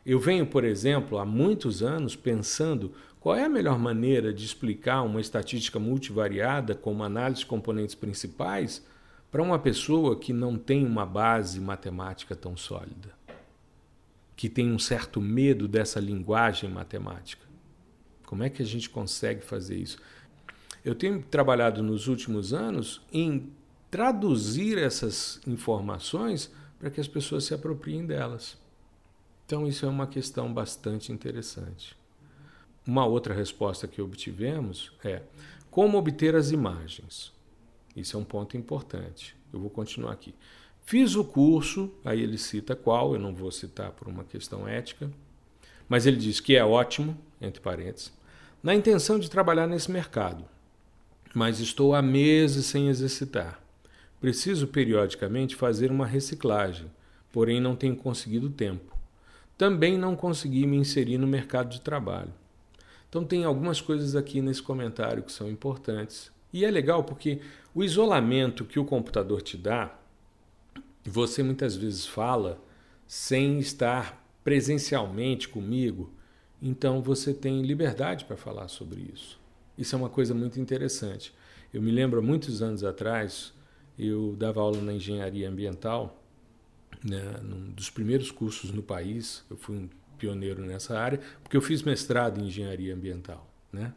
Eu 0.05 0.19
venho, 0.19 0.47
por 0.47 0.63
exemplo, 0.63 1.17
há 1.17 1.25
muitos 1.25 1.83
anos 1.83 2.15
pensando 2.15 2.93
qual 3.19 3.35
é 3.35 3.43
a 3.43 3.49
melhor 3.49 3.77
maneira 3.77 4.33
de 4.33 4.45
explicar 4.45 5.01
uma 5.01 5.19
estatística 5.19 5.77
multivariada 5.77 6.73
com 6.73 6.91
uma 6.91 7.05
análise 7.05 7.41
de 7.41 7.45
componentes 7.45 7.95
principais 7.95 8.81
para 9.37 9.43
uma 9.43 9.59
pessoa 9.59 10.17
que 10.17 10.33
não 10.33 10.57
tem 10.57 10.83
uma 10.83 11.05
base 11.05 11.59
matemática 11.59 12.35
tão 12.35 12.57
sólida, 12.57 13.13
que 14.35 14.49
tem 14.49 14.71
um 14.71 14.79
certo 14.79 15.21
medo 15.21 15.67
dessa 15.67 15.99
linguagem 15.99 16.67
matemática? 16.67 17.45
Como 18.25 18.41
é 18.41 18.49
que 18.49 18.63
a 18.63 18.65
gente 18.65 18.89
consegue 18.89 19.41
fazer 19.41 19.77
isso? 19.77 19.99
Eu 20.83 20.95
tenho 20.95 21.21
trabalhado 21.21 21.83
nos 21.83 22.07
últimos 22.07 22.51
anos 22.51 23.05
em 23.13 23.51
traduzir 23.91 24.75
essas 24.79 25.39
informações 25.45 26.51
para 26.79 26.89
que 26.89 26.99
as 26.99 27.07
pessoas 27.07 27.43
se 27.43 27.53
apropriem 27.53 28.07
delas. 28.07 28.57
Então, 29.45 29.67
isso 29.67 29.85
é 29.85 29.87
uma 29.87 30.07
questão 30.07 30.51
bastante 30.51 31.11
interessante. 31.11 31.95
Uma 32.87 33.05
outra 33.05 33.35
resposta 33.35 33.87
que 33.87 34.01
obtivemos 34.01 34.91
é 35.03 35.21
como 35.69 35.95
obter 35.95 36.35
as 36.35 36.49
imagens. 36.49 37.36
Isso 37.97 38.15
é 38.15 38.19
um 38.19 38.23
ponto 38.23 38.55
importante. 38.55 39.35
Eu 39.51 39.59
vou 39.59 39.71
continuar 39.71 40.13
aqui. 40.13 40.35
Fiz 40.83 41.15
o 41.15 41.23
curso, 41.23 41.91
aí 42.05 42.21
ele 42.21 42.37
cita 42.37 42.75
qual, 42.75 43.13
eu 43.13 43.19
não 43.19 43.33
vou 43.33 43.51
citar 43.51 43.91
por 43.91 44.07
uma 44.07 44.23
questão 44.23 44.67
ética, 44.67 45.11
mas 45.89 46.05
ele 46.05 46.17
diz 46.17 46.39
que 46.39 46.55
é 46.55 46.63
ótimo, 46.63 47.17
entre 47.41 47.59
parênteses, 47.59 48.13
na 48.61 48.75
intenção 48.75 49.17
de 49.17 49.29
trabalhar 49.29 49.65
nesse 49.65 49.91
mercado, 49.91 50.45
mas 51.33 51.59
estou 51.59 51.95
há 51.95 52.01
meses 52.01 52.67
sem 52.67 52.87
exercitar. 52.87 53.59
Preciso 54.21 54.67
periodicamente 54.67 55.55
fazer 55.55 55.91
uma 55.91 56.05
reciclagem, 56.05 56.89
porém 57.31 57.59
não 57.59 57.75
tenho 57.75 57.95
conseguido 57.95 58.49
tempo. 58.49 58.95
Também 59.57 59.97
não 59.97 60.15
consegui 60.15 60.67
me 60.67 60.77
inserir 60.77 61.17
no 61.17 61.27
mercado 61.27 61.69
de 61.69 61.81
trabalho. 61.81 62.33
Então 63.09 63.25
tem 63.25 63.43
algumas 63.43 63.81
coisas 63.81 64.15
aqui 64.15 64.39
nesse 64.39 64.61
comentário 64.61 65.23
que 65.23 65.31
são 65.31 65.49
importantes 65.49 66.31
e 66.51 66.65
é 66.65 66.71
legal 66.71 67.03
porque 67.03 67.39
o 67.73 67.83
isolamento 67.83 68.65
que 68.65 68.79
o 68.79 68.85
computador 68.85 69.41
te 69.41 69.57
dá, 69.57 69.97
você 71.05 71.43
muitas 71.43 71.75
vezes 71.75 72.05
fala 72.05 72.61
sem 73.05 73.59
estar 73.59 74.25
presencialmente 74.43 75.47
comigo, 75.47 76.11
então 76.61 77.01
você 77.01 77.33
tem 77.33 77.61
liberdade 77.61 78.25
para 78.25 78.35
falar 78.35 78.67
sobre 78.67 79.01
isso. 79.13 79.39
Isso 79.77 79.95
é 79.95 79.97
uma 79.97 80.09
coisa 80.09 80.33
muito 80.33 80.59
interessante. 80.59 81.33
Eu 81.73 81.81
me 81.81 81.91
lembro, 81.91 82.23
muitos 82.23 82.61
anos 82.61 82.83
atrás, 82.83 83.53
eu 83.97 84.35
dava 84.37 84.61
aula 84.61 84.81
na 84.81 84.93
engenharia 84.93 85.49
ambiental, 85.49 86.23
né, 87.03 87.21
num 87.43 87.69
dos 87.71 87.89
primeiros 87.89 88.31
cursos 88.31 88.71
no 88.71 88.81
país. 88.81 89.43
Eu 89.49 89.57
fui 89.57 89.75
um 89.75 89.89
pioneiro 90.17 90.65
nessa 90.65 90.97
área, 90.97 91.19
porque 91.43 91.55
eu 91.55 91.61
fiz 91.61 91.83
mestrado 91.83 92.39
em 92.39 92.47
engenharia 92.47 92.93
ambiental. 92.93 93.47
Né? 93.71 93.93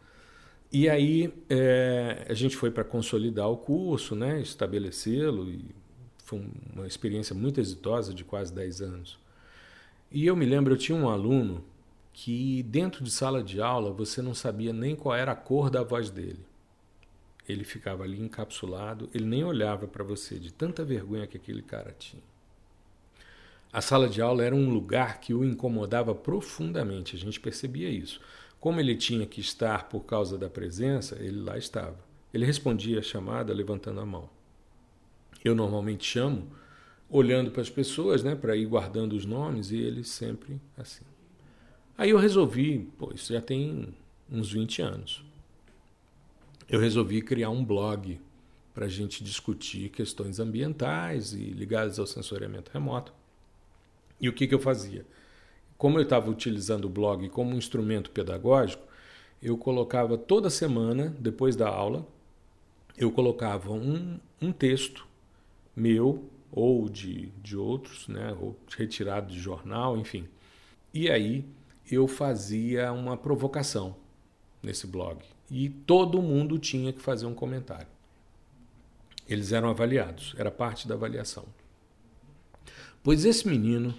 E 0.73 0.89
aí 0.89 1.33
é, 1.49 2.27
a 2.29 2.35
gente 2.35 2.57
foi 2.57 2.71
para 2.71 2.85
consolidar 2.85 3.49
o 3.49 3.57
curso, 3.57 4.15
né, 4.15 4.41
estabelecê-lo, 4.41 5.51
e 5.51 5.65
foi 6.25 6.45
uma 6.73 6.87
experiência 6.87 7.35
muito 7.35 7.61
exitosa 7.61 8.15
de 8.15 8.23
quase 8.23 8.55
10 8.55 8.83
anos. 8.83 9.19
E 10.13 10.27
eu 10.27 10.37
me 10.37 10.47
lembro, 10.47 10.75
eu 10.75 10.79
tinha 10.79 10.97
um 10.97 11.09
aluno 11.09 11.65
que 12.13 12.63
dentro 12.65 13.03
de 13.03 13.11
sala 13.11 13.43
de 13.43 13.61
aula 13.61 13.93
você 13.93 14.23
não 14.23 14.35
sabia 14.35 14.73
nem 14.73 14.95
qual 14.95 15.15
era 15.15 15.33
a 15.33 15.37
cor 15.37 15.71
da 15.71 15.83
voz 15.83 16.11
dele. 16.11 16.45
Ele 17.49 17.65
ficava 17.65 18.05
ali 18.05 18.21
encapsulado, 18.21 19.09
ele 19.13 19.25
nem 19.25 19.43
olhava 19.43 19.89
para 19.89 20.05
você, 20.05 20.39
de 20.39 20.53
tanta 20.53 20.85
vergonha 20.85 21.27
que 21.27 21.37
aquele 21.37 21.63
cara 21.63 21.95
tinha. 21.99 22.23
A 23.73 23.81
sala 23.81 24.09
de 24.09 24.21
aula 24.21 24.45
era 24.45 24.55
um 24.55 24.71
lugar 24.71 25.21
que 25.21 25.33
o 25.33 25.45
incomodava 25.45 26.15
profundamente, 26.15 27.17
a 27.17 27.19
gente 27.19 27.41
percebia 27.41 27.89
isso. 27.89 28.21
Como 28.61 28.79
ele 28.79 28.95
tinha 28.95 29.27
que 29.27 29.41
estar 29.41 29.89
por 29.89 30.01
causa 30.05 30.37
da 30.37 30.51
presença, 30.51 31.17
ele 31.19 31.41
lá 31.41 31.57
estava. 31.57 31.99
Ele 32.33 32.45
respondia 32.45 32.99
a 32.99 33.03
chamada 33.03 33.55
levantando 33.55 34.01
a 34.01 34.07
mão. 34.07 34.29
Eu 35.43 35.55
normalmente 35.55 36.05
chamo 36.05 36.47
olhando 37.09 37.51
para 37.51 37.63
as 37.63 37.71
pessoas, 37.71 38.23
né, 38.23 38.37
para 38.37 38.55
ir 38.55 38.67
guardando 38.67 39.15
os 39.15 39.25
nomes, 39.25 39.71
e 39.71 39.79
ele 39.79 40.05
sempre 40.05 40.61
assim. 40.77 41.05
Aí 41.97 42.11
eu 42.11 42.19
resolvi, 42.19 42.91
pô, 42.99 43.11
isso 43.15 43.33
já 43.33 43.41
tem 43.41 43.95
uns 44.31 44.53
20 44.53 44.83
anos. 44.83 45.25
Eu 46.69 46.79
resolvi 46.79 47.21
criar 47.21 47.51
um 47.51 47.65
blog 47.65 48.21
para 48.73 48.87
a 48.87 48.89
gente 48.89 49.25
discutir 49.25 49.89
questões 49.89 50.39
ambientais 50.39 51.33
e 51.33 51.45
ligadas 51.45 51.99
ao 51.99 52.07
sensoriamento 52.07 52.71
remoto. 52.73 53.13
E 54.21 54.29
o 54.29 54.33
que, 54.33 54.47
que 54.47 54.55
eu 54.55 54.61
fazia? 54.61 55.05
Como 55.81 55.99
eu 55.99 56.03
estava 56.03 56.29
utilizando 56.29 56.85
o 56.85 56.91
blog 56.91 57.27
como 57.31 57.53
um 57.53 57.57
instrumento 57.57 58.11
pedagógico, 58.11 58.87
eu 59.43 59.57
colocava 59.57 60.19
toda 60.19 60.51
semana, 60.51 61.17
depois 61.19 61.57
da 61.57 61.71
aula, 61.71 62.07
eu 62.99 63.11
colocava 63.11 63.73
um, 63.73 64.21
um 64.43 64.53
texto 64.53 65.09
meu 65.75 66.29
ou 66.53 66.87
de, 66.87 67.31
de 67.43 67.57
outros, 67.57 68.07
né, 68.09 68.37
ou 68.39 68.59
retirado 68.77 69.33
de 69.33 69.41
jornal, 69.41 69.97
enfim. 69.97 70.29
E 70.93 71.11
aí 71.11 71.47
eu 71.91 72.07
fazia 72.07 72.93
uma 72.93 73.17
provocação 73.17 73.97
nesse 74.63 74.87
blog. 74.87 75.25
E 75.51 75.71
todo 75.71 76.21
mundo 76.21 76.59
tinha 76.59 76.93
que 76.93 77.01
fazer 77.01 77.25
um 77.25 77.35
comentário. 77.35 77.89
Eles 79.27 79.51
eram 79.51 79.71
avaliados, 79.71 80.35
era 80.37 80.51
parte 80.51 80.87
da 80.87 80.95
avaliação. 80.95 81.47
Pois 83.03 83.25
esse 83.25 83.49
menino 83.49 83.95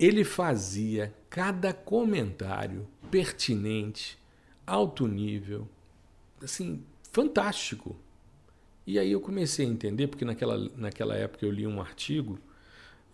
ele 0.00 0.24
fazia 0.24 1.14
cada 1.28 1.74
comentário 1.74 2.88
pertinente, 3.10 4.18
alto 4.66 5.06
nível, 5.06 5.68
assim, 6.42 6.82
fantástico. 7.12 7.94
E 8.86 8.98
aí 8.98 9.12
eu 9.12 9.20
comecei 9.20 9.66
a 9.66 9.68
entender, 9.68 10.06
porque 10.06 10.24
naquela, 10.24 10.56
naquela 10.74 11.14
época 11.14 11.44
eu 11.44 11.52
li 11.52 11.66
um 11.66 11.82
artigo 11.82 12.38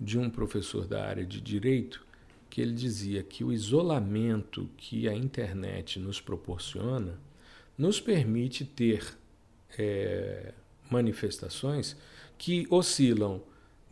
de 0.01 0.16
um 0.16 0.31
professor 0.31 0.87
da 0.87 1.05
área 1.05 1.27
de 1.27 1.40
direito 1.40 2.07
que 2.49 2.61
ele 2.61 2.72
dizia 2.72 3.20
que 3.20 3.42
o 3.42 3.53
isolamento 3.53 4.70
que 4.77 5.09
a 5.09 5.14
internet 5.14 5.99
nos 5.99 6.20
proporciona 6.20 7.18
nos 7.77 8.01
permite 8.01 8.64
ter 8.64 9.05
é, 9.77 10.55
manifestações 10.88 11.96
que 12.38 12.64
oscilam 12.70 13.42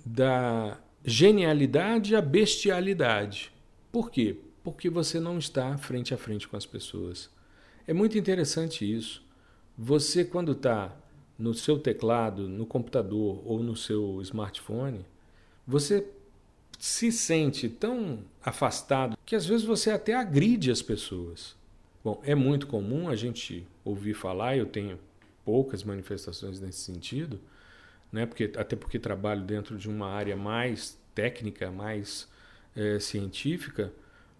da 0.06 0.78
genialidade 1.04 2.16
à 2.16 2.22
bestialidade. 2.22 3.52
Por 3.92 4.10
quê? 4.10 4.36
Porque 4.62 4.88
você 4.88 5.20
não 5.20 5.38
está 5.38 5.76
frente 5.76 6.14
a 6.14 6.16
frente 6.16 6.48
com 6.48 6.56
as 6.56 6.64
pessoas. 6.64 7.28
É 7.86 7.92
muito 7.92 8.16
interessante 8.16 8.90
isso. 8.90 9.22
Você, 9.76 10.24
quando 10.24 10.52
está 10.52 10.96
no 11.38 11.52
seu 11.52 11.78
teclado, 11.78 12.48
no 12.48 12.64
computador 12.64 13.42
ou 13.44 13.62
no 13.62 13.76
seu 13.76 14.20
smartphone, 14.22 15.04
você 15.66 16.06
se 16.78 17.12
sente 17.12 17.68
tão 17.68 18.20
afastado 18.42 19.16
que 19.24 19.36
às 19.36 19.44
vezes 19.46 19.64
você 19.64 19.90
até 19.90 20.14
agride 20.14 20.70
as 20.70 20.80
pessoas. 20.80 21.54
Bom, 22.02 22.20
é 22.24 22.34
muito 22.34 22.66
comum 22.66 23.08
a 23.08 23.16
gente 23.16 23.66
ouvir 23.84 24.14
falar, 24.14 24.56
eu 24.56 24.66
tenho 24.66 24.98
poucas 25.44 25.82
manifestações 25.82 26.60
nesse 26.60 26.80
sentido, 26.80 27.40
né? 28.14 28.26
porque, 28.26 28.52
até 28.56 28.76
porque 28.76 28.96
trabalho 28.96 29.42
dentro 29.42 29.76
de 29.76 29.88
uma 29.88 30.08
área 30.08 30.36
mais 30.36 30.96
técnica, 31.16 31.68
mais 31.68 32.28
é, 32.76 33.00
científica, 33.00 33.92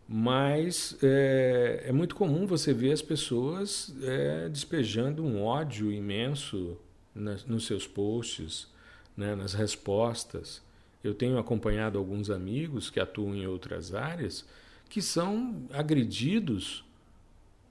mas 0.09 0.97
é, 1.03 1.87
é, 1.89 1.93
muito 1.93 2.15
comum 2.15 2.47
você 2.47 2.73
ver 2.73 2.93
as 2.93 3.03
pessoas 3.03 3.93
é, 4.01 4.49
despejando 4.49 5.25
um 5.25 5.43
ódio 5.43 5.91
imenso 5.91 6.77
nas, 7.13 7.45
nos 7.45 7.67
seus 7.67 7.85
posts, 7.85 8.69
né, 9.17 9.35
nas 9.35 9.55
respostas. 9.55 10.63
Eu 11.03 11.13
tenho 11.13 11.37
acompanhado 11.37 11.99
alguns 11.99 12.31
amigos 12.31 12.91
que 12.91 13.01
atuam 13.01 13.35
em 13.35 13.47
outras 13.47 13.93
áreas 13.93 14.47
que 14.89 15.03
são 15.03 15.67
agredidos 15.73 16.85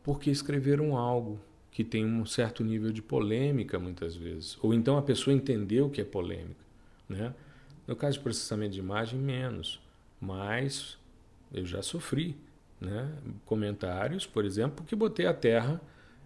porque 0.04 0.30
escreveram 0.30 0.98
algo 0.98 1.40
que 1.74 1.84
tem 1.84 2.06
um 2.06 2.24
certo 2.24 2.64
nível 2.64 2.92
de 2.92 3.02
polêmica 3.02 3.80
muitas 3.80 4.16
vezes, 4.16 4.58
ou 4.62 4.74
então 4.74 4.96
a 4.96 5.02
pessoa 5.02 5.34
entendeu 5.34 5.90
que 5.90 6.00
é 6.00 6.04
polêmica, 6.04 6.64
né? 7.10 7.34
No 7.88 7.96
caso 7.96 8.18
de 8.18 8.24
processamento 8.24 8.74
de 8.74 8.80
imagem, 8.80 9.20
menos, 9.20 9.82
mas 10.22 10.98
eu 11.52 11.66
já 11.66 11.82
sofri, 11.82 12.38
né? 12.80 13.12
Comentários, 13.44 14.26
por 14.26 14.46
exemplo, 14.46 14.86
que 14.86 14.96
botei 14.96 15.26
a 15.26 15.34
Terra 15.34 15.82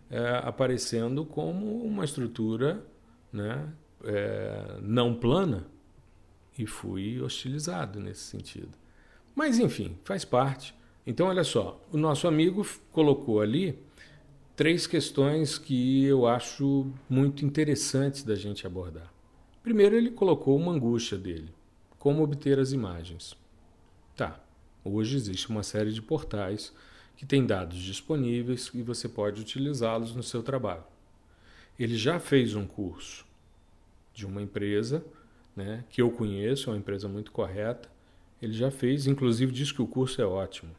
é, 0.10 0.42
aparecendo 0.44 1.26
como 1.26 1.82
uma 1.84 2.04
estrutura, 2.04 2.86
né? 3.32 3.72
É, 4.04 4.78
não 4.82 5.16
plana 5.16 5.66
e 6.60 6.68
fui 6.68 7.22
hostilizado 7.22 8.00
nesse 8.00 8.22
sentido. 8.22 8.70
Mas 9.34 9.60
enfim, 9.60 9.98
faz 10.04 10.26
parte. 10.26 10.76
Então, 11.06 11.28
olha 11.28 11.44
só, 11.44 11.82
o 11.92 11.98
nosso 11.98 12.28
amigo 12.28 12.68
colocou 12.92 13.40
ali 13.40 13.80
três 14.58 14.88
questões 14.88 15.60
que 15.60 16.04
eu 16.04 16.26
acho 16.26 16.92
muito 17.08 17.46
interessantes 17.46 18.24
da 18.24 18.36
gente 18.36 18.66
abordar. 18.66 19.14
Primeiro, 19.62 19.96
ele 19.96 20.10
colocou 20.10 20.58
uma 20.58 20.72
angústia 20.72 21.16
dele: 21.16 21.54
como 22.00 22.24
obter 22.24 22.60
as 22.60 22.72
imagens. 22.72 23.38
Tá, 24.16 24.44
hoje 24.84 25.16
existe 25.16 25.48
uma 25.50 25.62
série 25.62 25.94
de 25.94 26.02
portais 26.02 26.74
que 27.16 27.26
têm 27.26 27.46
dados 27.46 27.78
disponíveis 27.78 28.72
e 28.74 28.82
você 28.82 29.08
pode 29.08 29.40
utilizá-los 29.40 30.16
no 30.16 30.24
seu 30.24 30.42
trabalho. 30.42 30.84
Ele 31.78 31.96
já 31.96 32.20
fez 32.20 32.56
um 32.56 32.66
curso 32.66 33.24
de 34.12 34.26
uma 34.26 34.42
empresa 34.42 35.06
né, 35.56 35.84
que 35.90 36.02
eu 36.02 36.10
conheço, 36.10 36.72
é 36.72 36.74
uma 36.74 36.80
empresa 36.80 37.08
muito 37.08 37.32
correta. 37.32 37.88
Ele 38.42 38.54
já 38.54 38.72
fez, 38.72 39.06
inclusive 39.06 39.52
diz 39.52 39.72
que 39.72 39.84
o 39.84 39.88
curso 39.88 40.20
é 40.20 40.26
ótimo. 40.26 40.72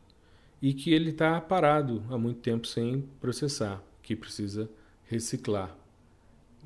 E 0.61 0.75
que 0.75 0.93
ele 0.93 1.11
está 1.11 1.41
parado 1.41 2.03
há 2.11 2.19
muito 2.19 2.41
tempo 2.41 2.67
sem 2.67 3.03
processar, 3.21 3.83
que 4.03 4.17
precisa 4.17 4.69
reciclar. 5.05 5.77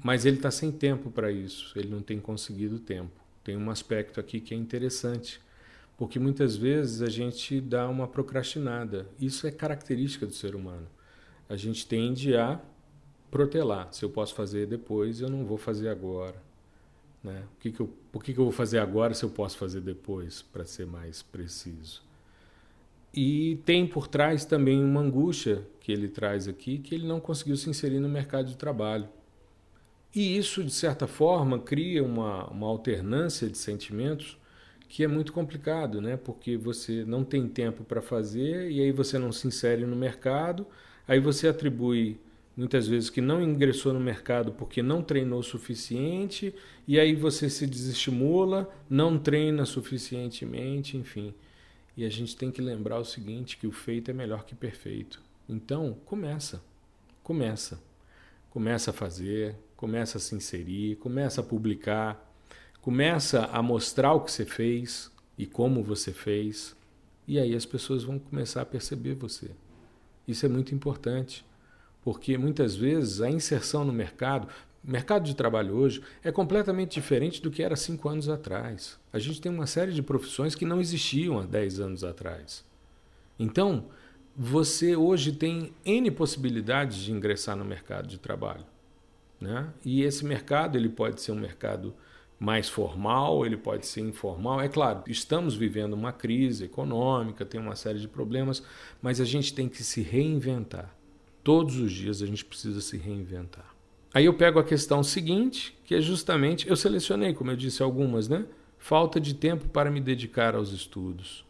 Mas 0.02 0.24
ele 0.24 0.37
está 0.37 0.50
sem 0.50 0.72
tempo 0.72 1.11
para 1.11 1.31
isso, 1.31 1.78
ele 1.78 1.88
não 1.88 2.00
tem 2.00 2.18
conseguido 2.18 2.78
tempo. 2.78 3.12
Tem 3.44 3.57
um 3.57 3.70
aspecto 3.70 4.18
aqui 4.18 4.40
que 4.40 4.55
é 4.55 4.57
interessante, 4.57 5.40
porque 5.96 6.18
muitas 6.18 6.57
vezes 6.57 7.02
a 7.02 7.09
gente 7.09 7.61
dá 7.61 7.88
uma 7.88 8.09
procrastinada. 8.09 9.07
Isso 9.20 9.46
é 9.46 9.50
característica 9.50 10.26
do 10.26 10.33
ser 10.33 10.55
humano. 10.55 10.87
A 11.48 11.57
gente 11.57 11.87
tende 11.87 12.35
a 12.35 12.61
protelar. 13.31 13.92
Se 13.92 14.05
eu 14.05 14.11
posso 14.11 14.35
fazer 14.35 14.66
depois, 14.66 15.20
eu 15.20 15.28
não 15.28 15.44
vou 15.44 15.59
fazer 15.59 15.88
agora. 15.88 16.37
Né? 17.22 17.44
O 17.57 17.61
que 17.61 17.72
que 17.72 17.81
eu, 17.81 17.90
por 18.11 18.22
que, 18.22 18.33
que 18.33 18.38
eu 18.38 18.44
vou 18.44 18.52
fazer 18.52 18.78
agora 18.78 19.14
se 19.14 19.24
eu 19.24 19.31
posso 19.31 19.57
fazer 19.57 19.81
depois, 19.81 20.42
para 20.42 20.64
ser 20.64 20.87
mais 20.87 21.22
preciso? 21.22 22.02
E 23.14 23.61
tem 23.64 23.87
por 23.87 24.09
trás 24.09 24.44
também 24.44 24.83
uma 24.83 25.01
angústia 25.01 25.66
que 25.81 25.92
ele 25.92 26.09
traz 26.09 26.48
aqui, 26.48 26.79
que 26.79 26.94
ele 26.94 27.07
não 27.07 27.20
conseguiu 27.20 27.57
se 27.57 27.68
inserir 27.68 28.01
no 28.01 28.09
mercado 28.09 28.46
de 28.46 28.57
trabalho. 28.57 29.09
E 30.14 30.37
isso, 30.37 30.62
de 30.62 30.72
certa 30.72 31.07
forma, 31.07 31.59
cria 31.59 32.05
uma, 32.05 32.46
uma 32.48 32.66
alternância 32.66 33.48
de 33.48 33.59
sentimentos 33.59 34.38
que 34.88 35.03
é 35.03 35.09
muito 35.09 35.33
complicado, 35.33 36.03
né? 36.03 36.18
porque 36.18 36.55
você 36.55 37.03
não 37.05 37.25
tem 37.25 37.48
tempo 37.48 37.83
para 37.83 38.03
fazer 38.03 38.70
e 38.70 38.79
aí 38.81 38.92
você 38.92 39.18
não 39.18 39.33
se 39.33 39.48
insere 39.48 39.87
no 39.87 39.96
mercado, 39.96 40.66
aí 41.09 41.18
você 41.18 41.48
atribui 41.48 42.20
muitas 42.55 42.87
vezes 42.87 43.09
que 43.09 43.22
não 43.22 43.42
ingressou 43.42 43.94
no 43.94 44.01
mercado 44.01 44.53
porque 44.53 44.83
não 44.83 45.03
treinou 45.03 45.40
o 45.40 45.42
suficiente, 45.42 46.55
e 46.87 47.01
aí 47.01 47.14
você 47.14 47.48
se 47.48 47.66
desestimula, 47.66 48.70
não 48.88 49.18
treina 49.18 49.64
suficientemente, 49.64 50.96
enfim. 50.98 51.33
E 51.96 52.05
a 52.05 52.09
gente 52.09 52.37
tem 52.37 52.50
que 52.50 52.62
lembrar 52.62 52.98
o 52.98 53.05
seguinte, 53.05 53.57
que 53.57 53.66
o 53.66 53.72
feito 53.72 54.11
é 54.11 54.14
melhor 54.14 54.44
que 54.44 54.55
perfeito. 54.55 55.22
Então, 55.48 55.96
começa. 56.05 56.62
Começa. 57.22 57.83
Começa 58.50 58.90
a 58.90 58.94
fazer, 58.94 59.57
começa 59.76 60.18
a 60.18 60.20
se 60.20 60.35
inserir, 60.35 60.96
começa 60.96 61.40
a 61.40 61.44
publicar, 61.44 62.33
começa 62.81 63.46
a 63.46 63.62
mostrar 63.62 64.12
o 64.12 64.20
que 64.20 64.31
você 64.31 64.44
fez 64.44 65.11
e 65.38 65.46
como 65.46 65.83
você 65.83 66.12
fez, 66.12 66.76
e 67.26 67.38
aí 67.38 67.55
as 67.55 67.64
pessoas 67.64 68.05
vão 68.05 68.18
começar 68.18 68.62
a 68.62 68.66
perceber 68.66 69.14
você. 69.14 69.50
Isso 70.26 70.44
é 70.44 70.48
muito 70.48 70.74
importante 70.74 71.44
porque 72.02 72.37
muitas 72.37 72.74
vezes 72.74 73.20
a 73.20 73.31
inserção 73.31 73.85
no 73.85 73.92
mercado, 73.92 74.48
o 74.85 74.90
mercado 74.90 75.25
de 75.25 75.35
trabalho 75.35 75.75
hoje, 75.75 76.03
é 76.25 76.33
completamente 76.33 76.95
diferente 76.95 77.40
do 77.40 77.51
que 77.51 77.62
era 77.62 77.77
cinco 77.77 78.09
anos 78.09 78.29
atrás. 78.29 78.99
A 79.12 79.18
gente 79.18 79.40
tem 79.40 79.53
uma 79.53 79.66
série 79.66 79.92
de 79.92 80.03
profissões 80.03 80.55
que 80.55 80.64
não 80.64 80.81
existiam 80.81 81.38
há 81.38 81.47
dez 81.47 81.79
anos 81.79 82.03
atrás. 82.03 82.64
Então, 83.38 83.87
você 84.37 84.97
hoje 84.97 85.33
tem 85.33 85.73
N 85.85 86.11
possibilidades 86.11 86.99
de 86.99 87.12
ingressar 87.12 87.57
no 87.57 87.64
mercado 87.64 88.09
de 88.09 88.18
trabalho. 88.18 88.64
Né? 89.40 89.68
E 89.85 90.03
esse 90.03 90.25
mercado 90.25 90.77
ele 90.77 90.88
pode 90.88 91.21
ser 91.21 91.33
um 91.33 91.38
mercado 91.38 91.95
mais 92.38 92.68
formal, 92.68 93.47
ele 93.47 93.57
pode 93.57 93.87
ser 93.87 94.01
informal. 94.01 94.61
É 94.61 94.68
claro, 94.68 95.05
estamos 95.07 95.55
vivendo 95.55 95.92
uma 95.92 96.12
crise 96.12 96.64
econômica, 96.64 97.45
tem 97.45 97.61
uma 97.61 97.77
série 97.77 98.01
de 98.01 98.09
problemas, 98.09 98.64
mas 99.01 99.21
a 99.21 99.25
gente 99.25 99.55
tem 99.55 99.68
que 99.68 99.85
se 99.85 100.03
reinventar. 100.03 100.92
Todos 101.45 101.77
os 101.77 101.92
dias 101.92 102.21
a 102.21 102.27
gente 102.27 102.45
precisa 102.45 102.81
se 102.81 102.97
reinventar. 102.97 103.73
Aí 104.14 104.27
eu 104.27 104.35
pego 104.35 104.59
a 104.59 104.64
questão 104.64 105.03
seguinte, 105.03 105.75
que 105.85 105.94
é 105.94 106.01
justamente, 106.01 106.68
eu 106.68 106.77
selecionei, 106.77 107.33
como 107.33 107.51
eu 107.51 107.57
disse, 107.57 107.83
algumas, 107.83 108.29
né? 108.29 108.44
Falta 108.79 109.18
de 109.18 109.35
tempo 109.35 109.68
para 109.68 109.90
me 109.90 110.01
dedicar 110.01 110.55
aos 110.55 110.70
estudos. 110.70 111.46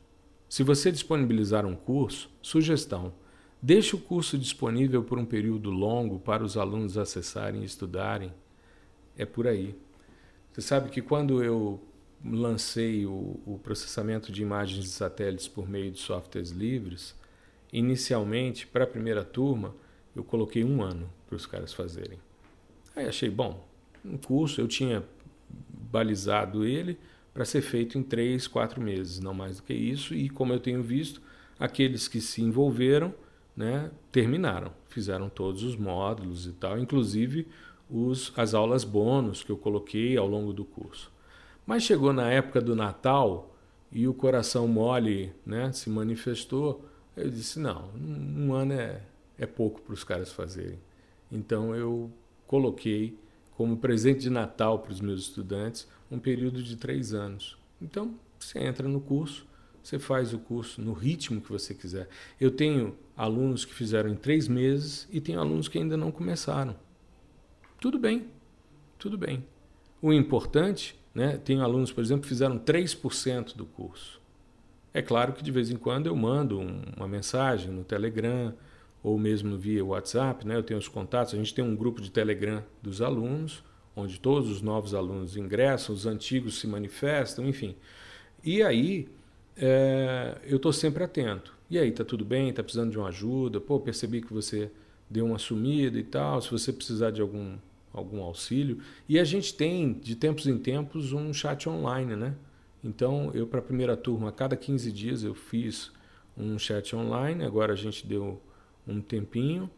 Se 0.48 0.62
você 0.62 0.92
disponibilizar 0.92 1.66
um 1.66 1.74
curso, 1.74 2.30
sugestão: 2.40 3.12
deixe 3.60 3.96
o 3.96 3.98
curso 3.98 4.38
disponível 4.38 5.02
por 5.02 5.18
um 5.18 5.24
período 5.24 5.70
longo 5.70 6.20
para 6.20 6.44
os 6.44 6.56
alunos 6.56 6.96
acessarem 6.96 7.62
e 7.62 7.64
estudarem. 7.64 8.32
É 9.16 9.24
por 9.24 9.48
aí. 9.48 9.74
Você 10.52 10.60
sabe 10.60 10.90
que 10.90 11.02
quando 11.02 11.42
eu 11.42 11.80
lancei 12.24 13.06
o, 13.06 13.40
o 13.44 13.58
processamento 13.60 14.30
de 14.30 14.42
imagens 14.42 14.84
de 14.84 14.90
satélites 14.90 15.48
por 15.48 15.68
meio 15.68 15.90
de 15.90 15.98
softwares 15.98 16.50
livres, 16.50 17.14
inicialmente, 17.72 18.66
para 18.66 18.84
a 18.84 18.86
primeira 18.86 19.24
turma, 19.24 19.74
eu 20.14 20.22
coloquei 20.22 20.62
um 20.62 20.80
ano 20.82 21.10
para 21.26 21.36
os 21.36 21.46
caras 21.46 21.72
fazerem. 21.72 22.18
Aí 22.94 23.06
achei, 23.06 23.30
bom, 23.30 23.66
um 24.04 24.16
curso 24.16 24.60
eu 24.60 24.68
tinha 24.68 25.02
balizado 25.90 26.64
ele 26.64 26.98
para 27.32 27.44
ser 27.44 27.62
feito 27.62 27.96
em 27.96 28.02
três, 28.02 28.46
quatro 28.46 28.80
meses, 28.80 29.20
não 29.20 29.32
mais 29.32 29.56
do 29.56 29.62
que 29.62 29.74
isso. 29.74 30.14
E 30.14 30.28
como 30.28 30.52
eu 30.52 30.60
tenho 30.60 30.82
visto, 30.82 31.20
aqueles 31.58 32.08
que 32.08 32.20
se 32.20 32.42
envolveram 32.42 33.14
né, 33.56 33.90
terminaram, 34.10 34.72
fizeram 34.88 35.28
todos 35.28 35.62
os 35.62 35.76
módulos 35.76 36.46
e 36.46 36.52
tal, 36.52 36.78
inclusive 36.78 37.46
os, 37.90 38.32
as 38.36 38.54
aulas 38.54 38.84
bônus 38.84 39.42
que 39.42 39.50
eu 39.52 39.56
coloquei 39.56 40.16
ao 40.16 40.26
longo 40.26 40.52
do 40.52 40.64
curso. 40.64 41.10
Mas 41.66 41.82
chegou 41.82 42.12
na 42.12 42.30
época 42.30 42.60
do 42.60 42.74
Natal 42.74 43.54
e 43.90 44.08
o 44.08 44.14
coração 44.14 44.66
mole 44.66 45.32
né, 45.44 45.70
se 45.72 45.90
manifestou. 45.90 46.84
Eu 47.16 47.28
disse: 47.28 47.58
não, 47.58 47.90
um 47.94 48.52
ano 48.52 48.72
é, 48.72 49.02
é 49.38 49.46
pouco 49.46 49.80
para 49.80 49.92
os 49.92 50.02
caras 50.02 50.32
fazerem. 50.32 50.78
Então 51.30 51.74
eu 51.74 52.10
coloquei 52.52 53.18
como 53.52 53.78
presente 53.78 54.20
de 54.20 54.28
Natal 54.28 54.80
para 54.80 54.92
os 54.92 55.00
meus 55.00 55.22
estudantes 55.22 55.88
um 56.10 56.18
período 56.18 56.62
de 56.62 56.76
três 56.76 57.14
anos. 57.14 57.56
Então 57.80 58.14
você 58.38 58.58
entra 58.58 58.86
no 58.86 59.00
curso, 59.00 59.46
você 59.82 59.98
faz 59.98 60.34
o 60.34 60.38
curso 60.38 60.82
no 60.82 60.92
ritmo 60.92 61.40
que 61.40 61.50
você 61.50 61.72
quiser. 61.72 62.10
Eu 62.38 62.50
tenho 62.50 62.94
alunos 63.16 63.64
que 63.64 63.72
fizeram 63.72 64.10
em 64.10 64.14
três 64.14 64.48
meses 64.48 65.08
e 65.10 65.18
tenho 65.18 65.40
alunos 65.40 65.66
que 65.66 65.78
ainda 65.78 65.96
não 65.96 66.12
começaram. 66.12 66.76
Tudo 67.80 67.98
bem, 67.98 68.26
tudo 68.98 69.16
bem. 69.16 69.42
O 70.02 70.12
importante, 70.12 70.94
né, 71.14 71.38
tenho 71.38 71.62
alunos, 71.62 71.90
por 71.90 72.04
exemplo, 72.04 72.24
que 72.24 72.28
fizeram 72.28 72.58
3% 72.58 73.56
do 73.56 73.64
curso. 73.64 74.20
É 74.92 75.00
claro 75.00 75.32
que 75.32 75.42
de 75.42 75.50
vez 75.50 75.70
em 75.70 75.76
quando 75.76 76.06
eu 76.06 76.14
mando 76.14 76.60
uma 76.60 77.08
mensagem 77.08 77.72
no 77.72 77.82
Telegram, 77.82 78.52
ou 79.02 79.18
mesmo 79.18 79.58
via 79.58 79.84
WhatsApp, 79.84 80.46
né? 80.46 80.56
eu 80.56 80.62
tenho 80.62 80.78
os 80.78 80.88
contatos, 80.88 81.34
a 81.34 81.36
gente 81.36 81.52
tem 81.52 81.64
um 81.64 81.74
grupo 81.74 82.00
de 82.00 82.10
Telegram 82.10 82.62
dos 82.80 83.02
alunos, 83.02 83.64
onde 83.96 84.18
todos 84.20 84.50
os 84.50 84.62
novos 84.62 84.94
alunos 84.94 85.36
ingressam, 85.36 85.94
os 85.94 86.06
antigos 86.06 86.60
se 86.60 86.66
manifestam, 86.66 87.46
enfim. 87.46 87.74
E 88.44 88.62
aí 88.62 89.08
é, 89.56 90.38
eu 90.44 90.56
estou 90.56 90.72
sempre 90.72 91.04
atento. 91.04 91.54
E 91.68 91.78
aí, 91.78 91.88
está 91.88 92.04
tudo 92.04 92.24
bem? 92.24 92.50
Está 92.50 92.62
precisando 92.62 92.90
de 92.90 92.98
uma 92.98 93.08
ajuda? 93.08 93.60
Pô, 93.60 93.80
percebi 93.80 94.20
que 94.20 94.32
você 94.32 94.70
deu 95.08 95.24
uma 95.26 95.38
sumida 95.38 95.98
e 95.98 96.02
tal, 96.02 96.40
se 96.40 96.50
você 96.50 96.72
precisar 96.72 97.10
de 97.10 97.20
algum, 97.20 97.56
algum 97.92 98.22
auxílio. 98.22 98.78
E 99.08 99.18
a 99.18 99.24
gente 99.24 99.54
tem, 99.54 99.92
de 99.94 100.14
tempos 100.14 100.46
em 100.46 100.58
tempos, 100.58 101.12
um 101.12 101.32
chat 101.32 101.68
online, 101.68 102.16
né? 102.16 102.34
Então, 102.82 103.30
eu 103.32 103.46
para 103.46 103.60
a 103.60 103.62
primeira 103.62 103.96
turma, 103.96 104.30
a 104.30 104.32
cada 104.32 104.56
15 104.56 104.90
dias 104.90 105.22
eu 105.22 105.34
fiz 105.34 105.90
um 106.36 106.58
chat 106.58 106.94
online, 106.96 107.44
agora 107.44 107.72
a 107.72 107.76
gente 107.76 108.06
deu 108.06 108.40
um 108.86 109.00
tempinho, 109.00 109.70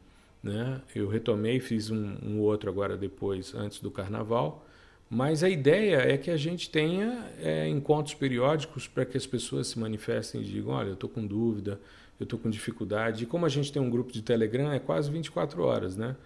né? 0.42 0.80
Eu 0.94 1.08
retomei, 1.08 1.60
fiz 1.60 1.90
um, 1.90 2.16
um 2.22 2.40
outro 2.40 2.70
agora 2.70 2.96
depois, 2.96 3.54
antes 3.54 3.80
do 3.80 3.90
carnaval. 3.90 4.66
Mas 5.08 5.42
a 5.42 5.48
ideia 5.48 5.96
é 5.96 6.16
que 6.16 6.30
a 6.30 6.36
gente 6.36 6.70
tenha 6.70 7.30
é, 7.38 7.68
encontros 7.68 8.14
periódicos 8.14 8.88
para 8.88 9.04
que 9.04 9.16
as 9.16 9.26
pessoas 9.26 9.68
se 9.68 9.78
manifestem 9.78 10.40
e 10.40 10.44
digam: 10.44 10.72
olha, 10.72 10.88
eu 10.88 10.94
estou 10.94 11.08
com 11.08 11.26
dúvida, 11.26 11.80
eu 12.18 12.24
estou 12.24 12.38
com 12.38 12.50
dificuldade. 12.50 13.24
E 13.24 13.26
como 13.26 13.46
a 13.46 13.48
gente 13.48 13.72
tem 13.72 13.80
um 13.80 13.90
grupo 13.90 14.12
de 14.12 14.22
Telegram, 14.22 14.72
é 14.72 14.78
quase 14.78 15.10
24 15.10 15.62
horas, 15.62 15.96
né? 15.96 16.16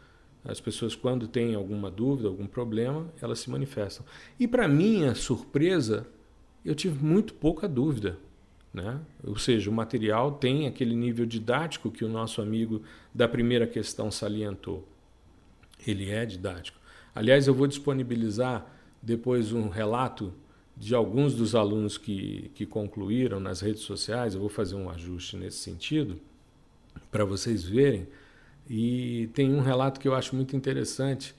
As 0.44 0.60
pessoas, 0.60 0.94
quando 0.94 1.26
têm 1.26 1.54
alguma 1.54 1.90
dúvida, 1.90 2.28
algum 2.28 2.46
problema, 2.46 3.12
elas 3.20 3.40
se 3.40 3.50
manifestam. 3.50 4.06
E, 4.38 4.46
para 4.46 4.68
minha 4.68 5.14
surpresa, 5.14 6.06
eu 6.64 6.74
tive 6.74 7.04
muito 7.04 7.34
pouca 7.34 7.68
dúvida. 7.68 8.18
Né? 8.72 9.00
Ou 9.24 9.36
seja, 9.38 9.70
o 9.70 9.72
material 9.72 10.32
tem 10.32 10.66
aquele 10.66 10.94
nível 10.94 11.24
didático 11.24 11.90
que 11.90 12.04
o 12.04 12.08
nosso 12.08 12.42
amigo 12.42 12.82
da 13.14 13.26
primeira 13.26 13.66
questão 13.66 14.10
salientou. 14.10 14.86
Ele 15.86 16.10
é 16.10 16.26
didático. 16.26 16.78
Aliás, 17.14 17.46
eu 17.46 17.54
vou 17.54 17.66
disponibilizar 17.66 18.66
depois 19.02 19.52
um 19.52 19.68
relato 19.68 20.32
de 20.76 20.94
alguns 20.94 21.34
dos 21.34 21.54
alunos 21.54 21.98
que, 21.98 22.50
que 22.54 22.64
concluíram 22.64 23.40
nas 23.40 23.60
redes 23.60 23.82
sociais. 23.82 24.34
Eu 24.34 24.40
vou 24.40 24.48
fazer 24.48 24.76
um 24.76 24.88
ajuste 24.90 25.36
nesse 25.36 25.58
sentido 25.58 26.20
para 27.10 27.24
vocês 27.24 27.64
verem. 27.64 28.06
E 28.68 29.28
tem 29.32 29.52
um 29.52 29.60
relato 29.60 29.98
que 29.98 30.06
eu 30.06 30.14
acho 30.14 30.36
muito 30.36 30.54
interessante 30.54 31.34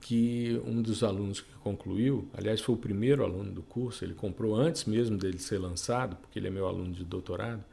que 0.00 0.60
um 0.64 0.82
dos 0.82 1.02
alunos 1.02 1.40
que 1.40 1.50
concluiu, 1.66 2.28
aliás, 2.32 2.60
foi 2.60 2.76
o 2.76 2.78
primeiro 2.78 3.24
aluno 3.24 3.50
do 3.50 3.60
curso, 3.60 4.04
ele 4.04 4.14
comprou 4.14 4.54
antes 4.54 4.84
mesmo 4.84 5.18
dele 5.18 5.40
ser 5.40 5.58
lançado, 5.58 6.14
porque 6.14 6.38
ele 6.38 6.46
é 6.46 6.50
meu 6.50 6.68
aluno 6.68 6.92
de 6.92 7.02
doutorado, 7.02 7.64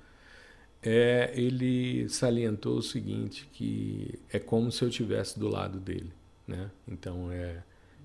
é, 0.81 1.31
ele 1.35 2.09
salientou 2.09 2.77
o 2.77 2.81
seguinte, 2.81 3.47
que 3.53 4.19
é 4.31 4.39
como 4.39 4.71
se 4.71 4.83
eu 4.83 4.89
estivesse 4.89 5.39
do 5.39 5.47
lado 5.47 5.79
dele. 5.79 6.11
Né? 6.47 6.71
Então, 6.87 7.31
é, 7.31 7.61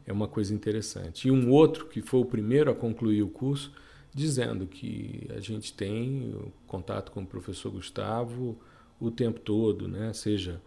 é 0.07 0.13
uma 0.13 0.29
coisa 0.29 0.53
interessante. 0.53 1.29
E 1.29 1.31
um 1.31 1.51
outro 1.51 1.87
que 1.87 2.03
foi 2.03 2.21
o 2.21 2.25
primeiro 2.27 2.71
a 2.71 2.75
concluir 2.75 3.23
o 3.23 3.29
curso, 3.29 3.73
dizendo 4.15 4.67
que 4.67 5.27
a 5.35 5.41
gente 5.41 5.73
tem 5.73 6.53
contato 6.67 7.13
com 7.13 7.23
o 7.23 7.27
professor 7.27 7.73
Gustavo 7.73 8.59
o 9.01 9.11
tempo 9.11 9.41
todo, 9.41 9.89
né? 9.89 10.13
seja 10.13 10.61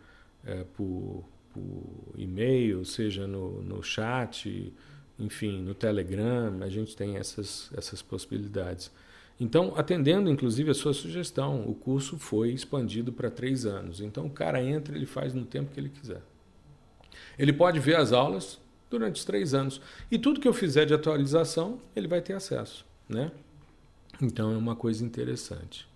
é, 0.43 0.63
por, 0.75 1.23
por 1.53 1.83
e-mail, 2.17 2.83
seja 2.83 3.27
no, 3.27 3.61
no 3.61 3.83
chat, 3.83 4.73
enfim, 5.21 5.61
no 5.61 5.73
Telegram, 5.73 6.61
a 6.61 6.69
gente 6.69 6.95
tem 6.95 7.17
essas, 7.17 7.69
essas 7.75 8.01
possibilidades. 8.01 8.91
Então, 9.39 9.73
atendendo 9.75 10.29
inclusive 10.29 10.69
a 10.71 10.73
sua 10.73 10.93
sugestão, 10.93 11.63
o 11.67 11.73
curso 11.73 12.17
foi 12.17 12.51
expandido 12.51 13.11
para 13.11 13.29
três 13.29 13.65
anos. 13.65 14.01
Então, 14.01 14.25
o 14.25 14.29
cara 14.29 14.63
entra, 14.63 14.95
ele 14.95 15.05
faz 15.05 15.33
no 15.33 15.45
tempo 15.45 15.71
que 15.71 15.79
ele 15.79 15.89
quiser. 15.89 16.21
Ele 17.37 17.53
pode 17.53 17.79
ver 17.79 17.95
as 17.95 18.11
aulas 18.11 18.59
durante 18.89 19.15
os 19.15 19.25
três 19.25 19.53
anos. 19.53 19.81
E 20.11 20.19
tudo 20.19 20.39
que 20.39 20.47
eu 20.47 20.53
fizer 20.53 20.85
de 20.85 20.93
atualização, 20.93 21.79
ele 21.95 22.07
vai 22.07 22.21
ter 22.21 22.33
acesso. 22.33 22.85
Né? 23.07 23.31
Então, 24.21 24.53
é 24.53 24.57
uma 24.57 24.75
coisa 24.75 25.03
interessante. 25.03 25.87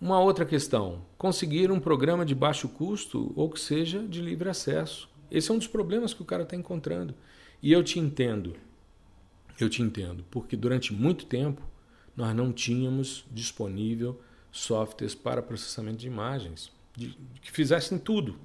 Uma 0.00 0.20
outra 0.20 0.44
questão: 0.44 1.02
conseguir 1.16 1.70
um 1.70 1.80
programa 1.80 2.24
de 2.24 2.34
baixo 2.34 2.68
custo 2.68 3.32
ou 3.34 3.48
que 3.48 3.60
seja 3.60 4.00
de 4.00 4.20
livre 4.20 4.48
acesso. 4.48 5.08
Esse 5.32 5.50
é 5.50 5.54
um 5.54 5.58
dos 5.58 5.66
problemas 5.66 6.12
que 6.12 6.20
o 6.20 6.26
cara 6.26 6.42
está 6.42 6.54
encontrando. 6.54 7.14
E 7.62 7.72
eu 7.72 7.82
te 7.82 7.98
entendo. 7.98 8.54
Eu 9.58 9.70
te 9.70 9.80
entendo, 9.80 10.24
porque 10.30 10.56
durante 10.56 10.92
muito 10.92 11.24
tempo 11.24 11.62
nós 12.14 12.36
não 12.36 12.52
tínhamos 12.52 13.24
disponível 13.32 14.20
softwares 14.50 15.14
para 15.14 15.40
processamento 15.40 15.98
de 15.98 16.06
imagens 16.06 16.70
de, 16.94 17.16
que 17.40 17.50
fizessem 17.50 17.98
tudo. 17.98 18.36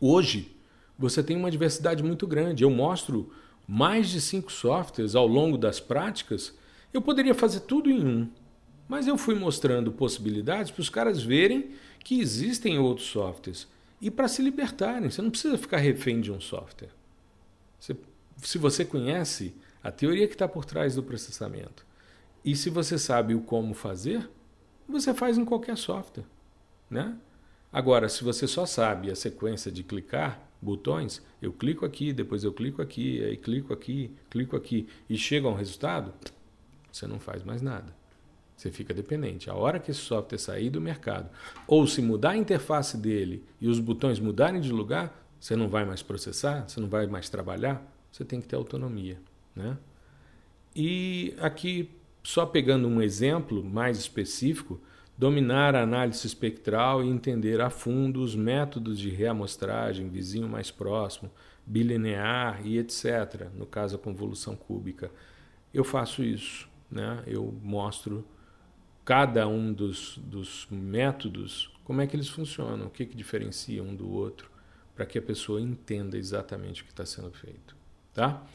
Hoje, 0.00 0.56
você 0.98 1.22
tem 1.22 1.36
uma 1.36 1.50
diversidade 1.50 2.02
muito 2.02 2.26
grande. 2.26 2.64
Eu 2.64 2.70
mostro 2.70 3.32
mais 3.66 4.08
de 4.08 4.20
cinco 4.20 4.50
softwares 4.50 5.14
ao 5.14 5.26
longo 5.26 5.56
das 5.56 5.78
práticas. 5.78 6.56
Eu 6.92 7.00
poderia 7.00 7.34
fazer 7.34 7.60
tudo 7.60 7.88
em 7.88 8.04
um, 8.04 8.28
mas 8.88 9.06
eu 9.06 9.16
fui 9.16 9.36
mostrando 9.36 9.92
possibilidades 9.92 10.72
para 10.72 10.80
os 10.80 10.90
caras 10.90 11.22
verem 11.22 11.70
que 12.02 12.20
existem 12.20 12.78
outros 12.78 13.06
softwares 13.06 13.68
e 14.00 14.10
para 14.10 14.28
se 14.28 14.42
libertarem. 14.42 15.10
Você 15.10 15.22
não 15.22 15.30
precisa 15.30 15.58
ficar 15.58 15.78
refém 15.78 16.20
de 16.20 16.32
um 16.32 16.40
software. 16.40 16.90
Você, 17.78 17.96
se 18.38 18.58
você 18.58 18.84
conhece 18.84 19.54
a 19.82 19.90
teoria 19.90 20.26
que 20.26 20.34
está 20.34 20.48
por 20.48 20.64
trás 20.64 20.94
do 20.94 21.02
processamento, 21.02 21.86
e 22.44 22.56
se 22.56 22.70
você 22.70 22.98
sabe 22.98 23.34
o 23.34 23.40
como 23.40 23.74
fazer, 23.74 24.28
você 24.88 25.12
faz 25.12 25.36
em 25.36 25.44
qualquer 25.44 25.76
software. 25.76 26.24
Né? 26.88 27.16
Agora, 27.72 28.08
se 28.08 28.24
você 28.24 28.46
só 28.46 28.64
sabe 28.64 29.10
a 29.10 29.16
sequência 29.16 29.70
de 29.70 29.82
clicar 29.82 30.48
botões, 30.60 31.22
eu 31.40 31.52
clico 31.52 31.84
aqui, 31.84 32.12
depois 32.12 32.44
eu 32.44 32.52
clico 32.52 32.80
aqui, 32.80 33.22
aí 33.22 33.36
clico 33.36 33.72
aqui, 33.72 34.10
clico 34.30 34.56
aqui 34.56 34.88
e 35.08 35.16
chega 35.16 35.46
a 35.46 35.50
um 35.50 35.54
resultado, 35.54 36.12
você 36.90 37.06
não 37.06 37.20
faz 37.20 37.44
mais 37.44 37.60
nada. 37.60 37.97
Você 38.58 38.72
fica 38.72 38.92
dependente. 38.92 39.48
A 39.48 39.54
hora 39.54 39.78
que 39.78 39.92
esse 39.92 40.00
software 40.00 40.36
sair 40.36 40.68
do 40.68 40.80
mercado, 40.80 41.30
ou 41.64 41.86
se 41.86 42.02
mudar 42.02 42.30
a 42.30 42.36
interface 42.36 42.96
dele 42.96 43.44
e 43.60 43.68
os 43.68 43.78
botões 43.78 44.18
mudarem 44.18 44.60
de 44.60 44.72
lugar, 44.72 45.16
você 45.38 45.54
não 45.54 45.68
vai 45.68 45.84
mais 45.84 46.02
processar, 46.02 46.68
você 46.68 46.80
não 46.80 46.88
vai 46.88 47.06
mais 47.06 47.30
trabalhar, 47.30 47.80
você 48.10 48.24
tem 48.24 48.40
que 48.40 48.48
ter 48.48 48.56
autonomia. 48.56 49.16
Né? 49.54 49.78
E 50.74 51.34
aqui 51.38 51.88
só 52.24 52.44
pegando 52.44 52.88
um 52.88 53.00
exemplo 53.00 53.62
mais 53.62 53.96
específico, 53.96 54.80
dominar 55.16 55.76
a 55.76 55.82
análise 55.82 56.26
espectral 56.26 57.02
e 57.02 57.08
entender 57.08 57.60
a 57.60 57.70
fundo 57.70 58.20
os 58.20 58.34
métodos 58.34 58.98
de 58.98 59.08
reamostragem, 59.08 60.08
vizinho 60.08 60.48
mais 60.48 60.68
próximo, 60.68 61.30
bilinear 61.64 62.60
e 62.66 62.76
etc., 62.76 63.46
no 63.56 63.66
caso 63.66 63.94
a 63.94 63.98
convolução 63.98 64.56
cúbica. 64.56 65.12
Eu 65.72 65.84
faço 65.84 66.24
isso, 66.24 66.68
né? 66.90 67.22
eu 67.26 67.54
mostro 67.62 68.24
cada 69.08 69.48
um 69.48 69.72
dos, 69.72 70.18
dos 70.18 70.68
métodos, 70.70 71.72
como 71.82 72.02
é 72.02 72.06
que 72.06 72.14
eles 72.14 72.28
funcionam, 72.28 72.88
o 72.88 72.90
que, 72.90 73.06
que 73.06 73.16
diferencia 73.16 73.82
um 73.82 73.96
do 73.96 74.06
outro, 74.12 74.50
para 74.94 75.06
que 75.06 75.18
a 75.18 75.22
pessoa 75.22 75.62
entenda 75.62 76.18
exatamente 76.18 76.82
o 76.82 76.84
que 76.84 76.90
está 76.90 77.06
sendo 77.06 77.30
feito. 77.30 77.74
Tá? 78.12 78.46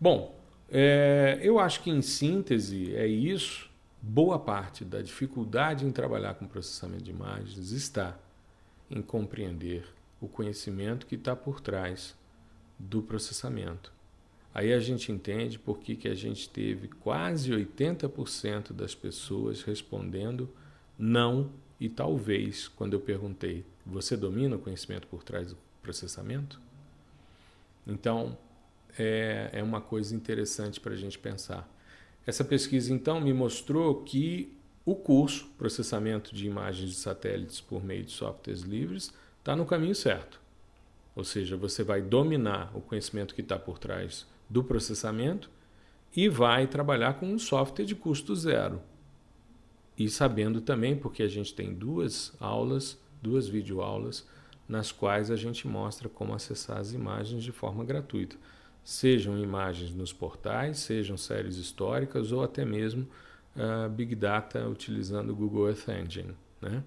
Bom, 0.00 0.34
é, 0.70 1.38
eu 1.42 1.58
acho 1.58 1.82
que, 1.82 1.90
em 1.90 2.00
síntese, 2.00 2.96
é 2.96 3.06
isso. 3.06 3.68
Boa 4.00 4.38
parte 4.38 4.82
da 4.82 5.02
dificuldade 5.02 5.84
em 5.84 5.90
trabalhar 5.90 6.32
com 6.36 6.46
processamento 6.46 7.04
de 7.04 7.10
imagens 7.10 7.70
está 7.70 8.18
em 8.90 9.02
compreender 9.02 9.84
o 10.22 10.26
conhecimento 10.26 11.04
que 11.04 11.16
está 11.16 11.36
por 11.36 11.60
trás 11.60 12.16
do 12.78 13.02
processamento. 13.02 13.92
Aí 14.58 14.72
a 14.72 14.80
gente 14.80 15.12
entende 15.12 15.56
por 15.56 15.78
que, 15.78 15.94
que 15.94 16.08
a 16.08 16.16
gente 16.16 16.50
teve 16.50 16.88
quase 16.88 17.52
80% 17.52 18.72
das 18.72 18.92
pessoas 18.92 19.62
respondendo 19.62 20.50
não 20.98 21.52
e 21.78 21.88
talvez, 21.88 22.66
quando 22.66 22.94
eu 22.94 22.98
perguntei, 22.98 23.64
você 23.86 24.16
domina 24.16 24.56
o 24.56 24.58
conhecimento 24.58 25.06
por 25.06 25.22
trás 25.22 25.50
do 25.50 25.58
processamento? 25.80 26.60
Então, 27.86 28.36
é, 28.98 29.48
é 29.52 29.62
uma 29.62 29.80
coisa 29.80 30.12
interessante 30.12 30.80
para 30.80 30.94
a 30.94 30.96
gente 30.96 31.20
pensar. 31.20 31.72
Essa 32.26 32.42
pesquisa, 32.42 32.92
então, 32.92 33.20
me 33.20 33.32
mostrou 33.32 34.02
que 34.02 34.52
o 34.84 34.96
curso 34.96 35.46
Processamento 35.56 36.34
de 36.34 36.48
Imagens 36.48 36.90
de 36.90 36.96
Satélites 36.96 37.60
por 37.60 37.84
meio 37.84 38.02
de 38.02 38.10
softwares 38.10 38.62
livres 38.62 39.12
está 39.38 39.54
no 39.54 39.64
caminho 39.64 39.94
certo. 39.94 40.40
Ou 41.14 41.22
seja, 41.22 41.56
você 41.56 41.84
vai 41.84 42.02
dominar 42.02 42.76
o 42.76 42.80
conhecimento 42.80 43.36
que 43.36 43.40
está 43.40 43.56
por 43.56 43.78
trás 43.78 44.26
do 44.48 44.64
processamento 44.64 45.50
e 46.14 46.28
vai 46.28 46.66
trabalhar 46.66 47.14
com 47.14 47.26
um 47.26 47.38
software 47.38 47.84
de 47.84 47.94
custo 47.94 48.34
zero. 48.34 48.80
E 49.96 50.08
sabendo 50.08 50.60
também, 50.60 50.96
porque 50.96 51.22
a 51.22 51.28
gente 51.28 51.54
tem 51.54 51.74
duas 51.74 52.32
aulas, 52.40 52.98
duas 53.22 53.48
videoaulas, 53.48 54.26
nas 54.68 54.92
quais 54.92 55.30
a 55.30 55.36
gente 55.36 55.66
mostra 55.66 56.08
como 56.08 56.34
acessar 56.34 56.78
as 56.78 56.92
imagens 56.92 57.42
de 57.42 57.52
forma 57.52 57.84
gratuita 57.84 58.36
sejam 58.88 59.38
imagens 59.38 59.94
nos 59.94 60.14
portais, 60.14 60.78
sejam 60.78 61.14
séries 61.14 61.58
históricas 61.58 62.32
ou 62.32 62.42
até 62.42 62.64
mesmo 62.64 63.06
uh, 63.54 63.86
Big 63.90 64.14
Data 64.14 64.66
utilizando 64.66 65.28
o 65.28 65.36
Google 65.36 65.68
Earth 65.68 65.86
Engine. 65.90 66.32
Né? 66.58 66.82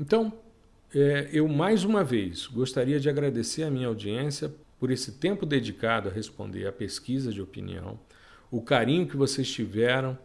Então, 0.00 0.32
é, 0.92 1.28
eu 1.32 1.46
mais 1.46 1.84
uma 1.84 2.02
vez 2.02 2.48
gostaria 2.48 2.98
de 2.98 3.08
agradecer 3.08 3.62
a 3.62 3.70
minha 3.70 3.86
audiência 3.86 4.52
por 4.78 4.90
esse 4.90 5.12
tempo 5.12 5.44
dedicado 5.44 6.08
a 6.08 6.12
responder 6.12 6.66
à 6.66 6.72
pesquisa 6.72 7.32
de 7.32 7.42
opinião, 7.42 7.98
o 8.50 8.62
carinho 8.62 9.06
que 9.06 9.16
vocês 9.16 9.50
tiveram 9.50 10.18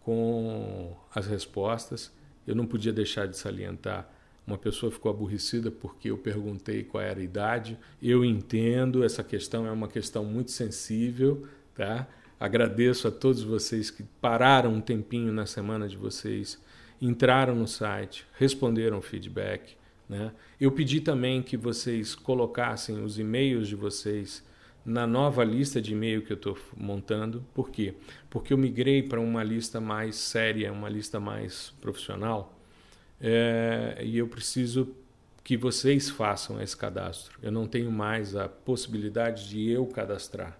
com 0.00 0.96
as 1.14 1.26
respostas. 1.26 2.12
Eu 2.46 2.54
não 2.54 2.66
podia 2.66 2.92
deixar 2.92 3.26
de 3.26 3.36
salientar 3.36 4.08
uma 4.46 4.56
pessoa 4.56 4.92
ficou 4.92 5.10
aborrecida 5.10 5.70
porque 5.72 6.10
eu 6.10 6.16
perguntei 6.16 6.84
qual 6.84 7.02
era 7.02 7.18
a 7.18 7.22
idade. 7.22 7.76
Eu 8.00 8.24
entendo, 8.24 9.02
essa 9.02 9.24
questão 9.24 9.66
é 9.66 9.72
uma 9.72 9.88
questão 9.88 10.24
muito 10.24 10.52
sensível, 10.52 11.46
tá? 11.74 12.06
Agradeço 12.38 13.08
a 13.08 13.10
todos 13.10 13.42
vocês 13.42 13.90
que 13.90 14.04
pararam 14.20 14.74
um 14.74 14.80
tempinho 14.80 15.32
na 15.32 15.46
semana 15.46 15.88
de 15.88 15.96
vocês, 15.96 16.62
entraram 17.02 17.56
no 17.56 17.66
site, 17.66 18.24
responderam 18.38 18.98
o 18.98 19.02
feedback. 19.02 19.76
Né? 20.08 20.32
Eu 20.60 20.70
pedi 20.72 21.00
também 21.00 21.42
que 21.42 21.56
vocês 21.56 22.14
colocassem 22.14 23.02
os 23.02 23.18
e-mails 23.18 23.68
de 23.68 23.74
vocês 23.74 24.44
na 24.84 25.06
nova 25.06 25.42
lista 25.42 25.82
de 25.82 25.92
e-mail 25.92 26.22
que 26.22 26.32
eu 26.32 26.36
estou 26.36 26.56
montando. 26.76 27.44
Por 27.52 27.70
quê? 27.70 27.94
Porque 28.30 28.52
eu 28.52 28.58
migrei 28.58 29.02
para 29.02 29.20
uma 29.20 29.42
lista 29.42 29.80
mais 29.80 30.14
séria, 30.16 30.72
uma 30.72 30.88
lista 30.88 31.18
mais 31.18 31.74
profissional 31.80 32.56
é, 33.20 33.98
e 34.02 34.18
eu 34.18 34.28
preciso 34.28 34.94
que 35.42 35.56
vocês 35.56 36.10
façam 36.10 36.60
esse 36.60 36.76
cadastro. 36.76 37.38
Eu 37.42 37.52
não 37.52 37.66
tenho 37.66 37.90
mais 37.90 38.34
a 38.34 38.48
possibilidade 38.48 39.48
de 39.48 39.70
eu 39.70 39.86
cadastrar. 39.86 40.58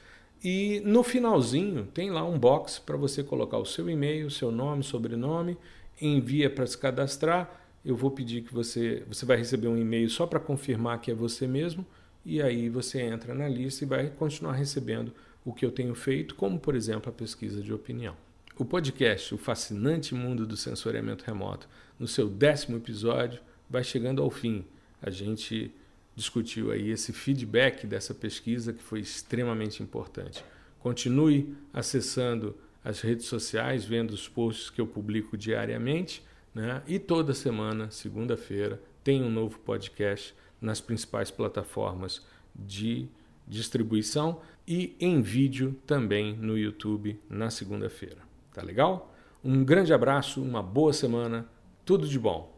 E 0.44 0.82
no 0.86 1.04
finalzinho 1.04 1.86
tem 1.94 2.12
lá 2.12 2.24
um 2.24 2.38
box 2.38 2.80
para 2.80 2.98
você 2.98 3.24
colocar 3.24 3.58
o 3.58 3.66
seu 3.66 3.89
e-mail, 3.89 4.30
seu 4.30 4.52
nome, 4.52 4.84
sobrenome, 4.84 5.58
envia 6.02 6.50
para 6.50 6.66
se 6.68 6.78
cadastrar. 6.78 7.62
Eu 7.84 7.96
vou 7.96 8.12
pedir 8.12 8.44
que 8.44 8.54
você, 8.54 9.04
você 9.08 9.26
vai 9.26 9.38
receber 9.38 9.68
um 9.68 9.78
e-mail 9.78 10.10
só 10.10 10.28
para 10.28 10.39
confirmar 10.39 11.00
que 11.00 11.12
é 11.12 11.16
você 11.16 11.48
mesmo 11.48 11.86
e 12.26 12.41
aí 12.41 12.70
você 12.70 13.02
entra 13.02 13.34
na 13.34 13.48
lista 13.48 13.84
e 13.84 13.88
vai 13.88 14.10
continuar 14.10 14.54
recebendo 14.54 15.14
o 15.46 15.54
que 15.54 15.66
eu 15.66 15.72
tenho 15.72 15.94
feito, 15.96 16.36
como 16.36 16.60
por 16.60 16.76
exemplo 16.76 17.10
a 17.10 17.14
pesquisa 17.14 17.62
de 17.62 17.74
opinião. 17.74 18.16
O 18.58 18.64
podcast 18.64 19.34
O 19.34 19.38
Fascinante 19.38 20.14
Mundo 20.14 20.46
do 20.46 20.56
Sensoriamento 20.56 21.24
Remoto, 21.26 21.68
no 22.00 22.08
seu 22.08 22.30
décimo 22.30 22.78
episódio, 22.78 23.41
vai 23.70 23.84
chegando 23.84 24.22
ao 24.22 24.30
fim. 24.30 24.64
A 25.02 25.10
gente 25.10 25.74
discutiu 26.16 26.72
aí 26.72 26.89
esse 26.89 27.11
feedback 27.11 27.88
dessa 27.88 28.14
pesquisa 28.14 28.74
que 28.74 28.82
foi 28.82 28.99
extremamente 28.99 29.82
importante. 29.82 30.43
Continue 30.80 31.55
acessando 31.74 32.55
as 32.84 33.01
redes 33.01 33.26
sociais, 33.26 33.86
vendo 33.86 34.11
os 34.11 34.28
posts 34.28 34.70
que 34.70 34.82
eu 34.82 34.88
publico 34.88 35.38
diariamente, 35.38 36.24
né? 36.53 36.84
E 36.86 36.99
toda 36.99 37.34
semana, 37.34 37.89
segunda-feira, 37.89 38.82
tem 39.03 39.24
um 39.24 39.30
novo 39.30 39.59
podcast 39.59 40.36
nas 40.61 40.82
principais 40.82 41.32
plataformas 41.32 42.26
de 42.53 43.07
distribuição 43.47 44.41
e 44.68 44.95
em 44.99 45.22
vídeo 45.22 45.76
também 45.86 46.36
no 46.36 46.57
YouTube 46.57 47.20
na 47.30 47.49
segunda-feira. 47.49 48.20
Tá 48.53 48.61
legal? 48.61 49.14
Um 49.43 49.64
grande 49.64 49.93
abraço, 49.93 50.41
uma 50.41 50.64
boa 50.64 50.93
semana, 50.93 51.49
tudo 51.84 52.07
de 52.07 52.20
bom. 52.20 52.53